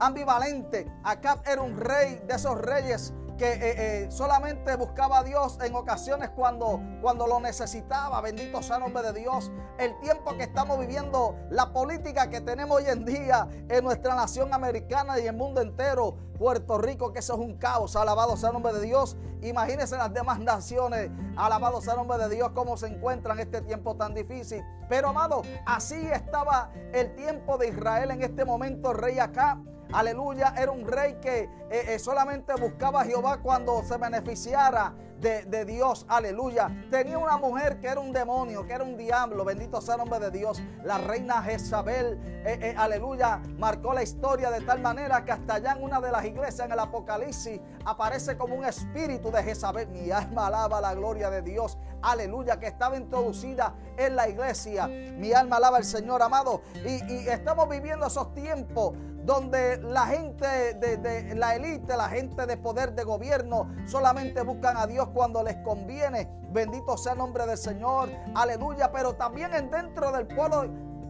ambivalente. 0.00 0.90
Acab 1.04 1.40
era 1.46 1.62
un 1.62 1.76
rey 1.76 2.20
de 2.26 2.34
esos 2.34 2.60
reyes 2.60 3.12
que 3.36 3.52
eh, 3.52 3.58
eh, 4.04 4.10
solamente 4.10 4.76
buscaba 4.76 5.18
a 5.18 5.24
Dios 5.24 5.58
en 5.62 5.74
ocasiones 5.74 6.30
cuando, 6.30 6.80
cuando 7.02 7.26
lo 7.26 7.40
necesitaba. 7.40 8.20
Bendito 8.20 8.62
sea 8.62 8.76
el 8.76 8.82
nombre 8.82 9.02
de 9.02 9.20
Dios. 9.20 9.52
El 9.78 9.98
tiempo 10.00 10.36
que 10.36 10.44
estamos 10.44 10.78
viviendo, 10.78 11.36
la 11.50 11.72
política 11.72 12.30
que 12.30 12.40
tenemos 12.40 12.78
hoy 12.78 12.86
en 12.88 13.04
día 13.04 13.46
en 13.68 13.84
nuestra 13.84 14.14
nación 14.14 14.54
americana 14.54 15.18
y 15.20 15.26
el 15.26 15.36
mundo 15.36 15.60
entero, 15.60 16.16
Puerto 16.38 16.78
Rico, 16.78 17.12
que 17.12 17.18
eso 17.18 17.34
es 17.34 17.40
un 17.40 17.56
caos. 17.56 17.94
Alabado 17.96 18.36
sea 18.36 18.50
el 18.50 18.54
nombre 18.54 18.72
de 18.72 18.80
Dios. 18.80 19.16
Imagínense 19.42 19.96
las 19.96 20.12
demás 20.12 20.38
naciones. 20.40 21.10
Alabado 21.36 21.80
sea 21.82 21.92
el 21.92 21.98
nombre 21.98 22.18
de 22.18 22.34
Dios, 22.34 22.52
cómo 22.54 22.76
se 22.76 22.86
encuentran 22.86 23.38
en 23.38 23.46
este 23.46 23.60
tiempo 23.60 23.96
tan 23.96 24.14
difícil. 24.14 24.62
Pero 24.88 25.08
amado, 25.10 25.42
así 25.66 26.06
estaba 26.06 26.70
el 26.92 27.14
tiempo 27.16 27.58
de 27.58 27.68
Israel 27.68 28.12
en 28.12 28.22
este 28.22 28.44
momento, 28.44 28.94
rey 28.94 29.18
acá. 29.18 29.58
Aleluya, 29.92 30.54
era 30.56 30.72
un 30.72 30.86
rey 30.86 31.18
que 31.20 31.44
eh, 31.70 31.94
eh, 31.94 31.98
solamente 31.98 32.52
buscaba 32.54 33.02
a 33.02 33.04
Jehová 33.04 33.38
cuando 33.38 33.82
se 33.82 33.96
beneficiara 33.96 34.94
de, 35.20 35.64
Dios. 35.64 36.04
Aleluya. 36.08 36.70
Tenía 36.90 37.18
una 37.18 37.36
mujer 37.38 37.80
que 37.80 37.88
era 37.88 38.00
un 38.00 38.12
demonio, 38.12 38.66
que 38.66 38.74
era 38.74 38.84
un 38.84 38.96
diablo. 38.96 39.44
Bendito 39.44 39.80
sea 39.80 39.94
el 39.94 40.00
nombre 40.00 40.20
de 40.20 40.30
Dios. 40.30 40.62
La 40.84 40.98
reina 40.98 41.42
Jezabel, 41.42 42.20
eh, 42.44 42.74
aleluya, 42.76 43.40
marcó 43.58 43.94
la 43.94 44.02
historia 44.02 44.50
de 44.50 44.60
tal 44.60 44.80
manera 44.80 45.24
que 45.24 45.32
hasta 45.32 45.54
allá 45.54 45.72
en 45.72 45.82
una 45.82 46.00
de 46.00 46.12
las 46.12 46.24
iglesias 46.24 46.60
en 46.60 46.72
el 46.72 46.78
Apocalipsis 46.78 47.60
aparece 47.84 48.36
como 48.36 48.54
un 48.54 48.64
espíritu 48.64 49.30
de 49.30 49.42
Jezabel. 49.42 49.88
Mi 49.88 50.10
alma 50.10 50.48
alaba 50.48 50.80
la 50.80 50.94
gloria 50.94 51.30
de 51.30 51.42
Dios. 51.42 51.78
Aleluya, 52.02 52.60
que 52.60 52.66
estaba 52.66 52.96
introducida 52.96 53.74
en 53.96 54.14
la 54.14 54.28
iglesia. 54.28 54.86
Mi 54.86 55.32
alma 55.32 55.56
alaba 55.56 55.78
al 55.78 55.84
Señor 55.84 56.22
amado. 56.22 56.60
y 56.84 57.26
estamos 57.28 57.68
viviendo 57.68 58.06
esos 58.06 58.34
tiempos 58.34 58.92
donde 59.26 59.78
la 59.78 60.06
gente 60.06 60.46
de, 60.74 61.34
la 61.34 61.56
élite, 61.56 61.96
la 61.96 62.08
gente 62.08 62.46
de 62.46 62.56
poder 62.56 62.94
de 62.94 63.02
gobierno, 63.02 63.68
solamente 63.84 64.40
buscan 64.42 64.76
a 64.76 64.86
Dios 64.86 65.08
cuando 65.12 65.42
les 65.42 65.56
conviene. 65.56 66.28
Bendito 66.52 66.96
sea 66.96 67.12
el 67.12 67.18
nombre 67.18 67.44
del 67.44 67.58
Señor, 67.58 68.08
aleluya. 68.36 68.92
Pero 68.92 69.14
también 69.14 69.52
en 69.52 69.68
dentro 69.68 70.12
del 70.12 70.28
pueblo 70.28 70.64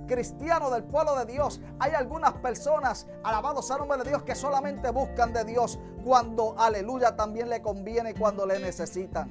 cristiano, 0.09 0.71
del 0.71 0.85
pueblo 0.85 1.15
de 1.17 1.27
Dios, 1.27 1.61
hay 1.79 1.93
algunas 1.93 2.33
personas, 2.35 3.07
alabados 3.23 3.67
sea 3.67 3.77
nombre 3.77 3.99
de 3.99 4.09
Dios, 4.09 4.23
que 4.23 4.35
solamente 4.35 4.91
buscan 4.91 5.35
de 5.35 5.45
Dios 5.45 5.79
cuando, 6.03 6.55
aleluya, 6.59 7.17
también 7.17 7.51
le 7.51 7.61
conviene, 7.61 8.15
cuando 8.15 8.47
le 8.47 8.59
necesitan. 8.59 9.31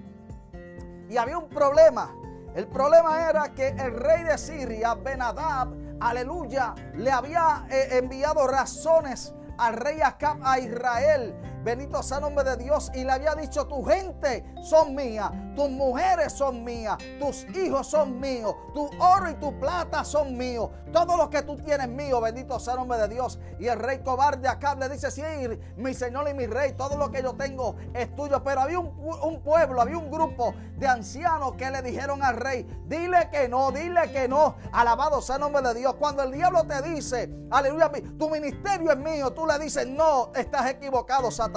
Y 1.10 1.18
había 1.18 1.40
un 1.40 1.50
problema. 1.50 2.16
El 2.54 2.68
problema 2.68 3.28
era 3.28 3.52
que 3.54 3.70
el 3.70 3.96
rey 3.96 4.24
de 4.24 4.38
Siria, 4.38 4.94
Benadab, 4.94 5.70
aleluya, 6.00 6.74
le 6.96 7.12
había 7.12 7.66
eh, 7.70 7.98
enviado 7.98 8.48
razones 8.48 9.34
al 9.58 9.76
rey 9.76 10.02
Acab 10.02 10.40
a 10.44 10.60
Israel 10.60 11.36
Bendito 11.66 12.04
sea 12.04 12.18
el 12.18 12.22
nombre 12.26 12.44
de 12.44 12.58
Dios. 12.58 12.92
Y 12.94 13.04
le 13.04 13.12
había 13.12 13.34
dicho, 13.34 13.66
tu 13.66 13.84
gente 13.84 14.46
son 14.62 14.94
mía, 14.94 15.32
tus 15.56 15.68
mujeres 15.68 16.32
son 16.34 16.64
mías, 16.64 16.96
tus 17.20 17.44
hijos 17.56 17.88
son 17.88 18.20
míos, 18.20 18.54
tu 18.76 18.88
oro 19.00 19.32
y 19.32 19.34
tu 19.34 19.60
plata 19.60 20.06
son 20.06 20.38
míos. 20.38 20.70
Todo 20.94 21.18
lo 21.18 21.28
que 21.28 21.42
tú 21.42 21.56
tienes 21.56 21.90
mío, 21.90 22.22
bendito 22.22 22.60
sea 22.60 22.74
el 22.74 22.82
nombre 22.82 23.00
de 23.00 23.08
Dios. 23.08 23.40
Y 23.60 23.66
el 23.66 23.80
rey 23.80 23.98
cobarde 24.04 24.48
acá 24.48 24.76
le 24.76 24.88
dice, 24.90 25.10
sí, 25.10 25.24
mi 25.76 25.96
señor 25.96 26.30
y 26.30 26.36
mi 26.36 26.46
rey, 26.46 26.74
todo 26.74 26.98
lo 26.98 27.12
que 27.12 27.24
yo 27.24 27.34
tengo 27.34 27.78
es 27.96 28.16
tuyo. 28.16 28.44
Pero 28.44 28.62
había 28.62 28.78
un, 28.78 29.42
pueblo, 29.44 29.82
había 29.82 29.98
un 29.98 30.12
grupo 30.12 30.54
de 30.78 30.88
ancianos 30.88 31.54
que 31.56 31.72
le 31.72 31.82
dijeron 31.82 32.22
al 32.22 32.38
rey, 32.38 32.68
dile 32.86 33.28
que 33.32 33.50
no, 33.50 33.72
dile 33.72 34.12
que 34.12 34.28
no. 34.28 34.56
Alabado 34.72 35.20
sea 35.20 35.38
el 35.38 35.42
nombre 35.42 35.64
de 35.64 35.74
Dios. 35.74 35.96
Cuando 35.96 36.22
el 36.22 36.32
diablo 36.32 36.64
te 36.68 36.80
dice, 36.84 37.28
aleluya, 37.50 37.92
tu 38.20 38.30
ministerio 38.30 38.92
es 38.92 38.98
mío, 38.98 39.34
tú 39.34 39.48
le 39.48 39.58
dices, 39.58 39.88
no, 39.88 40.32
estás 40.36 40.70
equivocado, 40.70 41.32
Satanás. 41.32 41.55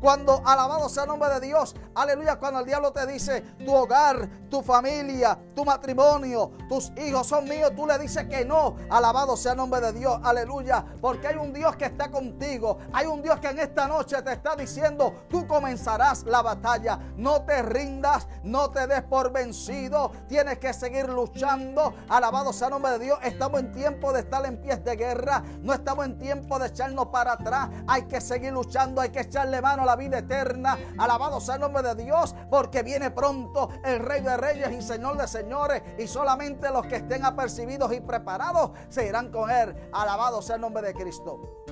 Cuando 0.00 0.42
alabado 0.44 0.88
sea 0.88 1.04
el 1.04 1.10
nombre 1.10 1.28
de 1.30 1.40
Dios, 1.40 1.76
aleluya, 1.94 2.36
cuando 2.36 2.60
el 2.60 2.66
diablo 2.66 2.92
te 2.92 3.06
dice 3.06 3.42
tu 3.64 3.72
hogar, 3.72 4.28
tu 4.50 4.62
familia, 4.62 5.38
tu 5.54 5.64
matrimonio, 5.64 6.52
tus 6.68 6.90
hijos 6.96 7.26
son 7.26 7.48
míos, 7.48 7.72
tú 7.76 7.86
le 7.86 7.98
dices 7.98 8.26
que 8.26 8.44
no. 8.44 8.76
Alabado 8.90 9.36
sea 9.36 9.52
el 9.52 9.58
nombre 9.58 9.80
de 9.80 9.92
Dios, 9.92 10.18
aleluya, 10.22 10.84
porque 11.00 11.28
hay 11.28 11.36
un 11.36 11.52
Dios 11.52 11.76
que 11.76 11.84
está 11.84 12.10
contigo. 12.10 12.78
Hay 12.92 13.06
un 13.06 13.22
Dios 13.22 13.38
que 13.38 13.48
en 13.48 13.58
esta 13.60 13.86
noche 13.86 14.20
te 14.22 14.32
está 14.32 14.56
diciendo, 14.56 15.14
tú 15.28 15.46
comenzarás 15.46 16.24
la 16.24 16.42
batalla. 16.42 16.98
No 17.16 17.42
te 17.42 17.62
rindas, 17.62 18.26
no 18.42 18.70
te 18.70 18.86
des 18.86 19.02
por 19.02 19.32
vencido. 19.32 20.10
Tienes 20.28 20.58
que 20.58 20.72
seguir 20.72 21.08
luchando. 21.08 21.94
Alabado 22.08 22.52
sea 22.52 22.68
el 22.68 22.72
nombre 22.72 22.92
de 22.92 22.98
Dios. 22.98 23.18
Estamos 23.22 23.60
en 23.60 23.72
tiempo 23.72 24.12
de 24.12 24.20
estar 24.20 24.44
en 24.44 24.60
pies 24.60 24.84
de 24.84 24.96
guerra. 24.96 25.42
No 25.60 25.72
estamos 25.72 26.04
en 26.04 26.18
tiempo 26.18 26.58
de 26.58 26.68
echarnos 26.68 27.06
para 27.08 27.32
atrás. 27.32 27.70
Hay 27.86 28.02
que 28.02 28.20
seguir 28.20 28.52
luchando, 28.52 29.00
hay 29.00 29.10
que 29.10 29.20
echarle 29.36 29.60
mano 29.60 29.82
a 29.82 29.86
la 29.86 29.96
vida 29.96 30.18
eterna. 30.18 30.78
Alabado 30.96 31.40
sea 31.40 31.56
el 31.56 31.60
nombre 31.60 31.82
de 31.82 31.94
Dios, 31.94 32.34
porque 32.50 32.82
viene 32.82 33.10
pronto 33.10 33.68
el 33.84 34.00
Rey 34.00 34.22
de 34.22 34.36
Reyes 34.36 34.72
y 34.72 34.80
Señor 34.80 35.18
de 35.18 35.28
Señores. 35.28 35.82
Y 35.98 36.06
solamente 36.06 36.70
los 36.70 36.86
que 36.86 36.96
estén 36.96 37.24
apercibidos 37.24 37.92
y 37.92 38.00
preparados 38.00 38.70
se 38.88 39.06
irán 39.06 39.30
con 39.30 39.50
Él. 39.50 39.90
Alabado 39.92 40.40
sea 40.40 40.56
el 40.56 40.62
nombre 40.62 40.86
de 40.86 40.94
Cristo. 40.94 41.64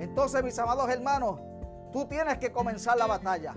Entonces, 0.00 0.42
mis 0.42 0.58
amados 0.58 0.88
hermanos, 0.88 1.38
tú 1.92 2.06
tienes 2.06 2.38
que 2.38 2.50
comenzar 2.50 2.96
la 2.96 3.06
batalla. 3.06 3.54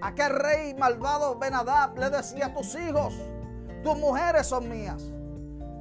Aquel 0.00 0.30
rey 0.30 0.74
malvado 0.74 1.38
Benadab 1.38 1.98
le 1.98 2.08
decía 2.08 2.46
a 2.46 2.54
tus 2.54 2.74
hijos, 2.76 3.14
tus 3.82 3.98
mujeres 3.98 4.46
son 4.46 4.68
mías. 4.68 5.02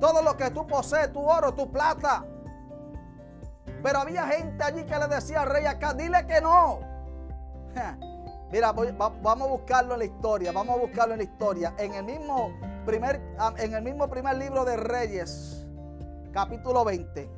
Todo 0.01 0.22
lo 0.22 0.36
que 0.36 0.50
tú 0.51 0.65
posees, 0.67 1.13
tu 1.13 1.22
oro, 1.22 1.53
tu 1.53 1.72
plata, 1.72 2.25
pero 3.82 4.00
había 4.00 4.28
gente 4.28 4.64
allí 4.64 4.84
que 4.84 4.98
le 4.98 5.08
decía 5.08 5.42
al 5.42 5.50
rey 5.50 5.66
acá, 5.66 5.94
dile 5.94 6.26
que 6.28 6.42
no. 6.42 6.80
Mira, 8.52 8.72
vamos 8.72 9.42
a 9.42 9.52
buscarlo 9.52 9.94
en 9.94 10.00
la 10.00 10.06
historia, 10.06 10.52
vamos 10.52 10.78
a 10.78 10.80
buscarlo 10.80 11.14
en 11.14 11.20
la 11.20 11.24
historia. 11.26 11.74
En 11.78 11.94
el 11.94 12.04
mismo 12.04 12.52
primer, 12.86 13.22
en 13.58 13.74
el 13.74 13.84
mismo 13.84 14.10
primer 14.10 14.38
libro 14.38 14.64
de 14.64 14.78
Reyes, 14.78 15.66
capítulo 16.32 16.86
20. 16.86 17.30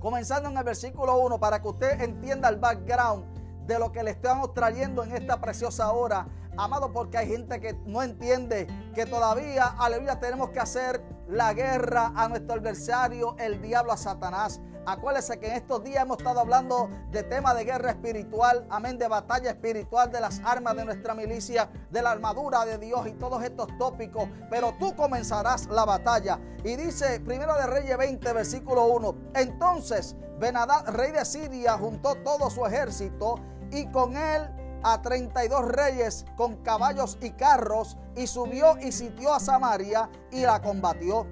Comenzando 0.00 0.48
en 0.48 0.56
el 0.56 0.64
versículo 0.64 1.16
1 1.18 1.38
para 1.38 1.62
que 1.62 1.68
usted 1.68 2.00
entienda 2.00 2.48
el 2.48 2.56
background 2.56 3.24
de 3.66 3.78
lo 3.78 3.92
que 3.92 4.02
le 4.02 4.10
estamos 4.10 4.52
trayendo 4.54 5.04
en 5.04 5.14
esta 5.14 5.40
preciosa 5.40 5.92
hora. 5.92 6.26
Amado, 6.56 6.92
porque 6.92 7.16
hay 7.18 7.28
gente 7.28 7.60
que 7.60 7.74
no 7.86 8.02
entiende 8.02 8.66
que 8.94 9.06
todavía, 9.06 9.66
aleluya, 9.78 10.18
tenemos 10.18 10.50
que 10.50 10.58
hacer 10.58 11.00
la 11.28 11.54
guerra 11.54 12.12
a 12.14 12.28
nuestro 12.28 12.54
adversario, 12.54 13.36
el 13.38 13.62
diablo, 13.62 13.92
a 13.92 13.96
Satanás. 13.96 14.60
Acuérdese 14.84 15.38
que 15.38 15.46
en 15.46 15.54
estos 15.54 15.84
días 15.84 16.02
hemos 16.02 16.18
estado 16.18 16.40
hablando 16.40 16.90
de 17.10 17.22
tema 17.22 17.54
de 17.54 17.64
guerra 17.64 17.90
espiritual, 17.90 18.66
amén, 18.68 18.98
de 18.98 19.06
batalla 19.06 19.50
espiritual, 19.50 20.10
de 20.10 20.20
las 20.20 20.40
armas 20.44 20.74
de 20.74 20.84
nuestra 20.84 21.14
milicia, 21.14 21.70
de 21.90 22.02
la 22.02 22.10
armadura 22.10 22.64
de 22.64 22.78
Dios 22.78 23.06
y 23.06 23.12
todos 23.12 23.44
estos 23.44 23.68
tópicos. 23.78 24.28
Pero 24.50 24.74
tú 24.80 24.96
comenzarás 24.96 25.66
la 25.66 25.84
batalla. 25.84 26.40
Y 26.64 26.74
dice, 26.76 27.20
primero 27.20 27.54
de 27.54 27.66
Reyes 27.66 27.96
20, 27.96 28.32
versículo 28.32 28.86
1. 28.86 29.14
Entonces, 29.34 30.16
Benadad, 30.42 30.88
rey 30.88 31.12
de 31.12 31.24
Siria, 31.24 31.78
juntó 31.78 32.16
todo 32.16 32.50
su 32.50 32.66
ejército 32.66 33.36
y 33.70 33.86
con 33.92 34.16
él 34.16 34.50
a 34.82 35.00
32 35.00 35.68
reyes 35.68 36.24
con 36.36 36.56
caballos 36.64 37.16
y 37.20 37.30
carros 37.30 37.96
y 38.16 38.26
subió 38.26 38.76
y 38.78 38.90
sitió 38.90 39.32
a 39.32 39.38
Samaria 39.38 40.10
y 40.32 40.42
la 40.42 40.60
combatió. 40.60 41.28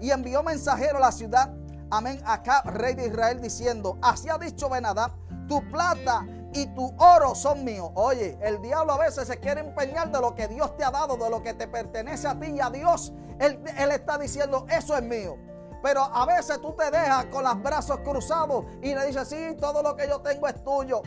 Y 0.00 0.10
envió 0.10 0.42
mensajero 0.42 0.98
a 0.98 1.02
la 1.02 1.12
ciudad 1.12 1.54
amén, 1.90 2.20
acá, 2.24 2.62
rey 2.62 2.94
de 2.94 3.06
Israel, 3.06 3.40
diciendo, 3.40 3.98
así 4.02 4.28
ha 4.28 4.38
dicho 4.38 4.68
Benadab, 4.68 5.12
tu 5.48 5.62
plata 5.70 6.26
y 6.52 6.66
tu 6.74 6.94
oro 6.98 7.34
son 7.34 7.64
míos. 7.64 7.90
Oye, 7.94 8.38
el 8.42 8.60
diablo 8.60 8.92
a 8.92 8.98
veces 8.98 9.28
se 9.28 9.38
quiere 9.38 9.60
empeñar 9.60 10.10
de 10.10 10.20
lo 10.20 10.34
que 10.34 10.48
Dios 10.48 10.76
te 10.76 10.84
ha 10.84 10.90
dado, 10.90 11.16
de 11.16 11.30
lo 11.30 11.42
que 11.42 11.54
te 11.54 11.66
pertenece 11.66 12.26
a 12.26 12.38
ti 12.38 12.46
y 12.46 12.60
a 12.60 12.70
Dios. 12.70 13.12
Él, 13.38 13.62
él 13.78 13.90
está 13.90 14.18
diciendo, 14.18 14.66
eso 14.70 14.96
es 14.96 15.02
mío. 15.02 15.36
Pero 15.82 16.02
a 16.02 16.26
veces 16.26 16.60
tú 16.60 16.72
te 16.72 16.90
dejas 16.90 17.26
con 17.26 17.44
los 17.44 17.62
brazos 17.62 18.00
cruzados 18.00 18.64
y 18.82 18.94
le 18.94 19.06
dices, 19.06 19.28
sí, 19.28 19.56
todo 19.60 19.82
lo 19.82 19.94
que 19.94 20.08
yo 20.08 20.20
tengo 20.20 20.48
es 20.48 20.62
tuyo 20.64 21.02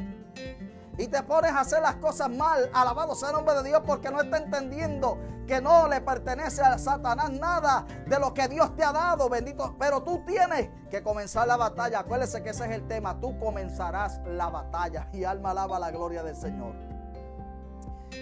y 1.01 1.07
te 1.07 1.23
pones 1.23 1.51
a 1.51 1.61
hacer 1.61 1.81
las 1.81 1.95
cosas 1.95 2.29
mal, 2.29 2.69
alabado 2.75 3.15
sea 3.15 3.29
el 3.29 3.35
nombre 3.37 3.55
de 3.55 3.63
Dios 3.63 3.81
porque 3.87 4.11
no 4.11 4.21
está 4.21 4.37
entendiendo 4.37 5.17
que 5.47 5.59
no 5.59 5.87
le 5.87 5.99
pertenece 5.99 6.61
a 6.61 6.77
Satanás 6.77 7.31
nada 7.31 7.87
de 8.05 8.19
lo 8.19 8.35
que 8.35 8.47
Dios 8.47 8.75
te 8.75 8.83
ha 8.83 8.91
dado, 8.91 9.27
bendito. 9.27 9.75
Pero 9.79 10.03
tú 10.03 10.23
tienes 10.27 10.69
que 10.91 11.01
comenzar 11.01 11.47
la 11.47 11.57
batalla. 11.57 12.01
Acuérdese 12.01 12.43
que 12.43 12.51
ese 12.51 12.65
es 12.65 12.71
el 12.71 12.87
tema. 12.87 13.19
Tú 13.19 13.37
comenzarás 13.39 14.21
la 14.27 14.49
batalla 14.49 15.09
y 15.11 15.23
alma 15.23 15.51
alaba 15.51 15.79
la 15.79 15.89
gloria 15.89 16.21
del 16.21 16.35
Señor. 16.35 16.75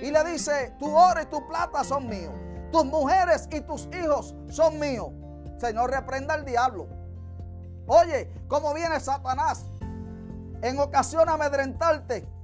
Y 0.01 0.09
le 0.09 0.23
dice, 0.23 0.73
tu 0.79 0.95
oro 0.95 1.21
y 1.21 1.25
tu 1.25 1.45
plata 1.49 1.83
son 1.83 2.07
míos. 2.07 2.33
Tus 2.71 2.85
mujeres 2.85 3.49
y 3.51 3.59
tus 3.59 3.89
hijos 3.93 4.33
son 4.47 4.79
míos. 4.79 5.09
Señor, 5.57 5.91
reprenda 5.91 6.33
al 6.33 6.45
diablo. 6.45 6.87
Oye, 7.87 8.31
¿cómo 8.47 8.73
viene 8.73 9.01
Satanás? 9.01 9.65
En 10.61 10.79
ocasión 10.79 11.27
amedrentarte 11.27 12.38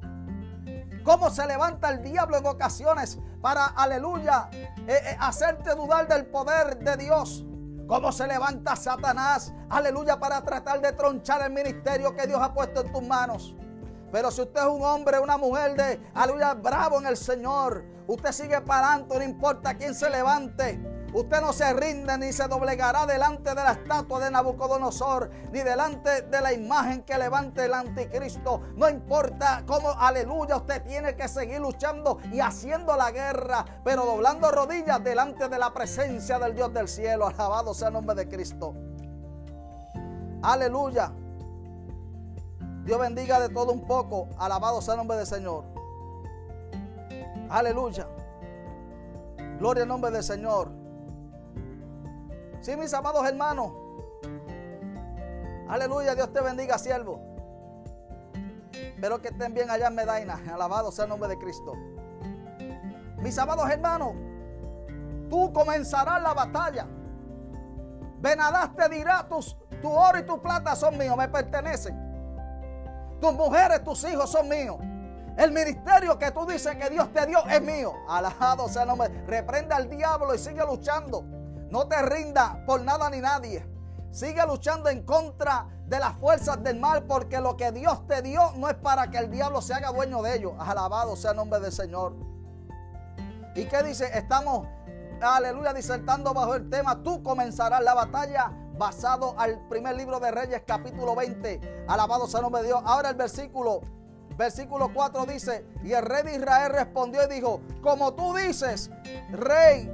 cómo 1.05 1.29
se 1.29 1.45
levanta 1.47 1.89
el 1.89 2.01
diablo 2.01 2.37
en 2.37 2.45
ocasiones 2.47 3.19
para, 3.39 3.67
aleluya, 3.67 4.49
eh, 4.51 4.65
eh, 4.87 5.17
hacerte 5.19 5.75
dudar 5.75 6.07
del 6.07 6.25
poder 6.25 6.79
de 6.79 6.97
Dios. 6.97 7.45
Cómo 7.87 8.11
se 8.11 8.25
levanta 8.25 8.75
Satanás, 8.75 9.53
aleluya, 9.69 10.19
para 10.19 10.41
tratar 10.41 10.81
de 10.81 10.91
tronchar 10.91 11.43
el 11.43 11.53
ministerio 11.53 12.15
que 12.15 12.25
Dios 12.25 12.41
ha 12.41 12.51
puesto 12.51 12.81
en 12.81 12.91
tus 12.91 13.03
manos. 13.03 13.55
Pero 14.11 14.31
si 14.31 14.41
usted 14.41 14.61
es 14.61 14.67
un 14.67 14.81
hombre, 14.83 15.19
una 15.19 15.37
mujer 15.37 15.75
de, 15.75 16.01
aleluya, 16.15 16.55
bravo 16.55 16.99
en 16.99 17.05
el 17.05 17.17
Señor, 17.17 17.85
usted 18.07 18.31
sigue 18.31 18.59
para 18.61 18.89
adelante, 18.89 19.17
no 19.19 19.23
importa 19.23 19.75
quién 19.75 19.93
se 19.93 20.09
levante. 20.09 20.94
Usted 21.15 21.39
no 21.39 21.53
se 21.53 21.71
rinde 21.71 22.17
ni 22.17 22.33
se 22.33 22.45
doblegará 22.49 23.05
delante 23.05 23.51
de 23.51 23.55
la 23.55 23.71
estatua 23.71 24.19
de 24.19 24.29
Nabucodonosor, 24.29 25.29
ni 25.53 25.61
delante 25.61 26.23
de 26.23 26.41
la 26.41 26.51
imagen 26.51 27.03
que 27.03 27.17
levante 27.17 27.63
el 27.63 27.73
anticristo. 27.73 28.63
No 28.75 28.89
importa 28.89 29.63
cómo, 29.65 29.91
aleluya, 29.91 30.57
usted 30.57 30.83
tiene 30.83 31.15
que 31.15 31.29
seguir 31.29 31.61
luchando 31.61 32.17
y 32.33 32.41
haciendo 32.41 32.97
la 32.97 33.11
guerra, 33.11 33.63
pero 33.85 34.05
doblando 34.05 34.51
rodillas 34.51 35.01
delante 35.01 35.47
de 35.47 35.57
la 35.57 35.73
presencia 35.73 36.37
del 36.37 36.53
Dios 36.53 36.73
del 36.73 36.89
cielo. 36.89 37.27
Alabado 37.27 37.73
sea 37.73 37.87
el 37.87 37.93
nombre 37.93 38.13
de 38.13 38.27
Cristo. 38.27 38.73
Aleluya. 40.41 41.13
Dios 42.83 42.99
bendiga 42.99 43.39
de 43.39 43.47
todo 43.47 43.71
un 43.71 43.87
poco. 43.87 44.27
Alabado 44.37 44.81
sea 44.81 44.95
el 44.95 44.97
nombre 44.97 45.15
del 45.15 45.27
Señor. 45.27 45.63
Aleluya. 47.49 48.05
Gloria 49.59 49.83
al 49.83 49.87
nombre 49.87 50.11
del 50.11 50.21
Señor. 50.21 50.83
Sí, 52.65 52.75
mis 52.75 52.91
amados 52.95 53.23
hermanos. 53.27 53.73
Aleluya, 55.69 56.15
Dios 56.15 56.33
te 56.33 56.41
bendiga, 56.41 56.79
siervo. 56.79 57.21
Espero 58.73 59.21
que 59.21 59.27
estén 59.27 59.53
bien 59.53 59.69
allá 59.69 59.89
en 59.89 59.93
Medaina. 59.93 60.41
Alabado 60.51 60.91
sea 60.91 61.03
el 61.03 61.09
nombre 61.09 61.29
de 61.29 61.37
Cristo. 61.37 61.73
Mis 63.17 63.37
amados 63.37 63.69
hermanos, 63.69 64.13
tú 65.29 65.53
comenzarás 65.53 66.19
la 66.23 66.33
batalla. 66.33 66.87
Benadás 68.17 68.75
te 68.75 68.89
dirá, 68.89 69.27
tus, 69.29 69.55
tu 69.79 69.91
oro 69.91 70.17
y 70.17 70.23
tu 70.23 70.41
plata 70.41 70.75
son 70.75 70.97
míos, 70.97 71.15
me 71.15 71.27
pertenecen. 71.27 71.95
Tus 73.21 73.33
mujeres, 73.35 73.83
tus 73.83 74.03
hijos 74.05 74.31
son 74.31 74.49
míos. 74.49 74.77
El 75.37 75.51
ministerio 75.51 76.17
que 76.17 76.31
tú 76.31 76.47
dices 76.47 76.75
que 76.77 76.89
Dios 76.89 77.13
te 77.13 77.27
dio 77.27 77.45
es 77.45 77.61
mío. 77.61 77.93
Alabado 78.09 78.67
sea 78.69 78.81
el 78.81 78.87
nombre. 78.87 79.09
Reprende 79.27 79.75
al 79.75 79.87
diablo 79.87 80.33
y 80.33 80.39
sigue 80.39 80.65
luchando. 80.65 81.34
No 81.75 81.89
te 81.89 82.01
rinda 82.03 82.63
por 82.65 82.81
nada 82.81 83.09
ni 83.09 83.19
nadie. 83.19 83.61
Sigue 84.09 84.41
luchando 84.47 84.87
en 84.87 85.03
contra 85.03 85.67
de 85.85 85.99
las 85.99 86.15
fuerzas 86.19 86.63
del 86.63 86.79
mal 86.79 87.03
porque 87.03 87.41
lo 87.41 87.57
que 87.57 87.73
Dios 87.73 88.07
te 88.07 88.21
dio 88.21 88.53
no 88.55 88.69
es 88.69 88.75
para 88.75 89.11
que 89.11 89.17
el 89.17 89.29
diablo 89.29 89.61
se 89.61 89.73
haga 89.73 89.91
dueño 89.91 90.21
de 90.21 90.37
ello. 90.37 90.55
Alabado 90.57 91.17
sea 91.17 91.31
el 91.31 91.35
nombre 91.35 91.59
del 91.59 91.73
Señor. 91.73 92.15
¿Y 93.55 93.65
qué 93.65 93.83
dice? 93.83 94.09
Estamos, 94.17 94.65
aleluya, 95.21 95.73
disertando 95.73 96.33
bajo 96.33 96.55
el 96.55 96.69
tema, 96.69 97.03
tú 97.03 97.21
comenzarás 97.21 97.83
la 97.83 97.93
batalla 97.93 98.53
basado 98.77 99.35
al 99.37 99.59
primer 99.67 99.97
libro 99.97 100.21
de 100.21 100.31
Reyes 100.31 100.63
capítulo 100.65 101.13
20. 101.13 101.85
Alabado 101.89 102.25
sea 102.25 102.39
el 102.39 102.43
nombre 102.43 102.61
de 102.61 102.69
Dios. 102.69 102.81
Ahora 102.85 103.09
el 103.09 103.17
versículo, 103.17 103.81
versículo 104.37 104.93
4 104.93 105.25
dice, 105.25 105.65
y 105.83 105.91
el 105.91 106.05
rey 106.05 106.23
de 106.23 106.35
Israel 106.35 106.71
respondió 106.71 107.25
y 107.25 107.33
dijo, 107.33 107.59
como 107.81 108.13
tú 108.13 108.33
dices, 108.33 108.89
rey 109.33 109.91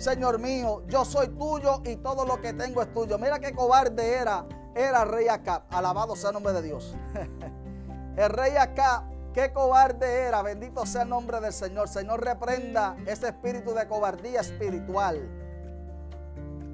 Señor 0.00 0.38
mío, 0.38 0.82
yo 0.86 1.04
soy 1.04 1.28
tuyo 1.28 1.82
y 1.84 1.96
todo 1.96 2.24
lo 2.24 2.40
que 2.40 2.54
tengo 2.54 2.80
es 2.80 2.90
tuyo. 2.94 3.18
Mira 3.18 3.38
qué 3.38 3.52
cobarde 3.52 4.14
era, 4.14 4.46
era 4.74 5.04
rey 5.04 5.28
Acab. 5.28 5.64
Alabado 5.68 6.16
sea 6.16 6.30
el 6.30 6.34
nombre 6.34 6.54
de 6.54 6.62
Dios. 6.62 6.96
el 8.16 8.30
rey 8.30 8.56
Acab, 8.56 9.04
qué 9.34 9.52
cobarde 9.52 10.22
era. 10.22 10.40
Bendito 10.40 10.86
sea 10.86 11.02
el 11.02 11.10
nombre 11.10 11.38
del 11.40 11.52
Señor. 11.52 11.86
Señor, 11.86 12.24
reprenda 12.24 12.96
ese 13.04 13.28
espíritu 13.28 13.74
de 13.74 13.86
cobardía 13.86 14.40
espiritual. 14.40 15.20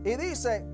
Y 0.05 0.15
dice 0.15 0.65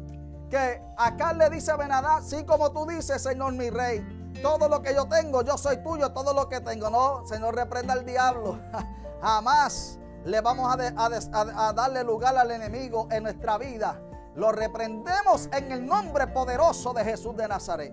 que 0.50 0.82
Acab 0.98 1.38
le 1.38 1.48
dice 1.48 1.70
a 1.70 1.76
Benadá, 1.76 2.20
sí 2.20 2.44
como 2.44 2.70
tú 2.70 2.84
dices, 2.84 3.22
Señor 3.22 3.54
mi 3.54 3.70
rey, 3.70 4.30
todo 4.42 4.68
lo 4.68 4.82
que 4.82 4.94
yo 4.94 5.08
tengo, 5.08 5.40
yo 5.40 5.56
soy 5.56 5.78
tuyo, 5.78 6.12
todo 6.12 6.34
lo 6.34 6.50
que 6.50 6.60
tengo. 6.60 6.90
No, 6.90 7.26
Señor, 7.26 7.54
reprenda 7.54 7.94
al 7.94 8.04
diablo. 8.04 8.58
Jamás 9.22 9.98
le 10.24 10.40
vamos 10.40 10.74
a, 10.74 11.72
darle 11.72 12.04
lugar 12.04 12.36
al 12.36 12.50
enemigo 12.50 13.08
en 13.10 13.24
nuestra 13.24 13.58
vida. 13.58 14.00
Lo 14.34 14.52
reprendemos 14.52 15.48
en 15.52 15.72
el 15.72 15.84
nombre 15.84 16.26
poderoso 16.28 16.92
de 16.92 17.04
Jesús 17.04 17.36
de 17.36 17.48
Nazaret. 17.48 17.92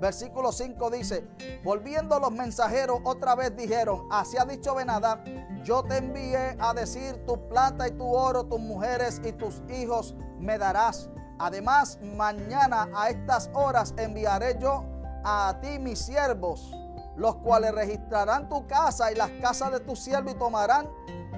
Versículo 0.00 0.52
5 0.52 0.90
dice, 0.90 1.26
volviendo 1.64 2.20
los 2.20 2.30
mensajeros 2.30 3.00
otra 3.04 3.34
vez 3.34 3.56
dijeron, 3.56 4.06
así 4.12 4.36
ha 4.36 4.44
dicho 4.44 4.74
Benadab, 4.76 5.24
yo 5.64 5.82
te 5.82 5.96
envié 5.96 6.56
a 6.60 6.72
decir 6.72 7.24
tu 7.26 7.48
plata 7.48 7.88
y 7.88 7.92
tu 7.92 8.06
oro, 8.06 8.44
tus 8.44 8.60
mujeres 8.60 9.20
y 9.24 9.32
tus 9.32 9.60
hijos 9.68 10.14
me 10.38 10.56
darás. 10.56 11.10
Además, 11.40 11.98
mañana 12.16 12.88
a 12.94 13.10
estas 13.10 13.50
horas 13.54 13.92
enviaré 13.96 14.56
yo 14.60 14.84
a 15.24 15.58
ti 15.60 15.80
mis 15.80 15.98
siervos, 15.98 16.70
los 17.16 17.36
cuales 17.36 17.72
registrarán 17.74 18.48
tu 18.48 18.66
casa 18.68 19.10
y 19.10 19.16
las 19.16 19.30
casas 19.42 19.72
de 19.72 19.80
tu 19.80 19.96
siervo 19.96 20.30
y 20.30 20.34
tomarán 20.34 20.88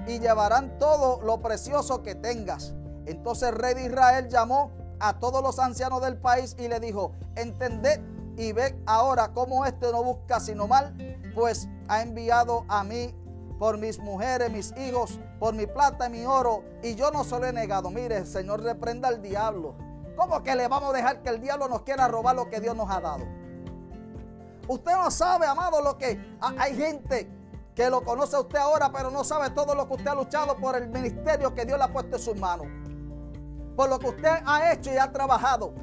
y 0.07 0.19
llevarán 0.19 0.77
todo 0.79 1.21
lo 1.21 1.41
precioso 1.41 2.03
que 2.03 2.15
tengas. 2.15 2.73
Entonces 3.05 3.49
el 3.49 3.55
rey 3.55 3.73
de 3.73 3.85
Israel 3.85 4.29
llamó 4.29 4.71
a 4.99 5.19
todos 5.19 5.41
los 5.41 5.59
ancianos 5.59 6.01
del 6.01 6.17
país 6.17 6.55
y 6.59 6.67
le 6.67 6.79
dijo, 6.79 7.13
entended 7.35 7.99
y 8.37 8.53
ve 8.53 8.79
ahora 8.85 9.33
cómo 9.33 9.65
este 9.65 9.91
no 9.91 10.03
busca 10.03 10.39
sino 10.39 10.67
mal, 10.67 10.95
pues 11.35 11.67
ha 11.87 12.01
enviado 12.01 12.65
a 12.67 12.83
mí 12.83 13.13
por 13.59 13.77
mis 13.77 13.99
mujeres, 13.99 14.51
mis 14.51 14.75
hijos, 14.77 15.19
por 15.39 15.53
mi 15.53 15.67
plata 15.67 16.07
y 16.07 16.09
mi 16.11 16.25
oro, 16.25 16.63
y 16.81 16.95
yo 16.95 17.11
no 17.11 17.23
se 17.23 17.39
lo 17.39 17.45
he 17.45 17.53
negado. 17.53 17.91
Mire, 17.91 18.17
el 18.17 18.27
Señor 18.27 18.63
reprenda 18.63 19.07
al 19.07 19.21
diablo. 19.21 19.75
¿Cómo 20.15 20.41
que 20.43 20.55
le 20.55 20.67
vamos 20.67 20.91
a 20.91 20.97
dejar 20.97 21.21
que 21.21 21.29
el 21.29 21.41
diablo 21.41 21.67
nos 21.67 21.83
quiera 21.83 22.07
robar 22.07 22.35
lo 22.35 22.49
que 22.49 22.59
Dios 22.59 22.75
nos 22.75 22.89
ha 22.89 22.99
dado? 22.99 23.23
Usted 24.67 24.93
no 24.93 25.11
sabe, 25.11 25.45
amado, 25.45 25.81
lo 25.81 25.97
que 25.97 26.19
hay 26.39 26.75
gente 26.75 27.29
que 27.81 27.89
lo 27.89 28.03
conoce 28.03 28.37
usted 28.37 28.59
ahora, 28.59 28.91
pero 28.91 29.09
no 29.09 29.23
sabe 29.23 29.49
todo 29.49 29.73
lo 29.73 29.87
que 29.87 29.95
usted 29.95 30.07
ha 30.07 30.13
luchado 30.13 30.55
por 30.57 30.75
el 30.75 30.87
ministerio 30.87 31.55
que 31.55 31.65
Dios 31.65 31.79
le 31.79 31.85
ha 31.85 31.91
puesto 31.91 32.15
en 32.15 32.21
sus 32.21 32.35
manos. 32.35 32.67
Por 33.75 33.89
lo 33.89 33.97
que 33.97 34.09
usted 34.09 34.29
ha 34.45 34.71
hecho 34.71 34.93
y 34.93 34.97
ha 34.97 35.11
trabajado. 35.11 35.73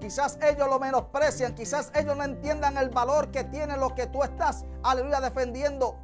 Quizás 0.00 0.38
ellos 0.40 0.68
lo 0.68 0.78
menosprecian, 0.78 1.56
quizás 1.56 1.90
ellos 1.96 2.16
no 2.16 2.22
entiendan 2.22 2.76
el 2.76 2.90
valor 2.90 3.32
que 3.32 3.42
tiene 3.42 3.76
lo 3.76 3.92
que 3.92 4.06
tú 4.06 4.22
estás, 4.22 4.64
aleluya, 4.84 5.20
defendiendo. 5.20 5.96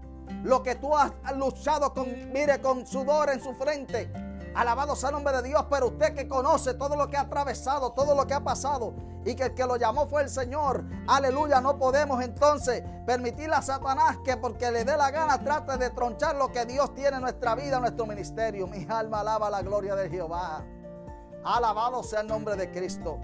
Lo 0.42 0.64
que 0.64 0.74
tú 0.74 0.96
has 0.96 1.12
luchado 1.36 1.94
con, 1.94 2.08
mire, 2.32 2.60
con 2.60 2.84
sudor 2.84 3.30
en 3.30 3.40
su 3.40 3.54
frente. 3.54 4.10
Alabado 4.54 4.94
sea 4.94 5.08
el 5.08 5.16
nombre 5.16 5.36
de 5.36 5.48
Dios, 5.48 5.66
pero 5.68 5.88
usted 5.88 6.14
que 6.14 6.28
conoce 6.28 6.74
todo 6.74 6.94
lo 6.96 7.08
que 7.10 7.16
ha 7.16 7.22
atravesado, 7.22 7.92
todo 7.92 8.14
lo 8.14 8.26
que 8.26 8.34
ha 8.34 8.44
pasado 8.44 8.94
y 9.24 9.34
que 9.34 9.44
el 9.44 9.54
que 9.54 9.66
lo 9.66 9.76
llamó 9.76 10.06
fue 10.06 10.22
el 10.22 10.28
Señor. 10.28 10.84
Aleluya, 11.08 11.60
no 11.60 11.78
podemos 11.78 12.22
entonces 12.22 12.82
permitirle 13.06 13.56
a 13.56 13.62
Satanás 13.62 14.18
que 14.24 14.36
porque 14.36 14.70
le 14.70 14.84
dé 14.84 14.96
la 14.96 15.10
gana 15.10 15.42
trate 15.42 15.76
de 15.76 15.90
tronchar 15.90 16.36
lo 16.36 16.52
que 16.52 16.66
Dios 16.66 16.94
tiene 16.94 17.16
en 17.16 17.22
nuestra 17.22 17.54
vida, 17.54 17.76
en 17.76 17.82
nuestro 17.82 18.06
ministerio. 18.06 18.66
Mi 18.66 18.86
alma 18.88 19.20
alaba 19.20 19.50
la 19.50 19.62
gloria 19.62 19.96
de 19.96 20.08
Jehová. 20.08 20.64
Alabado 21.44 22.02
sea 22.02 22.20
el 22.20 22.28
nombre 22.28 22.54
de 22.56 22.70
Cristo. 22.70 23.18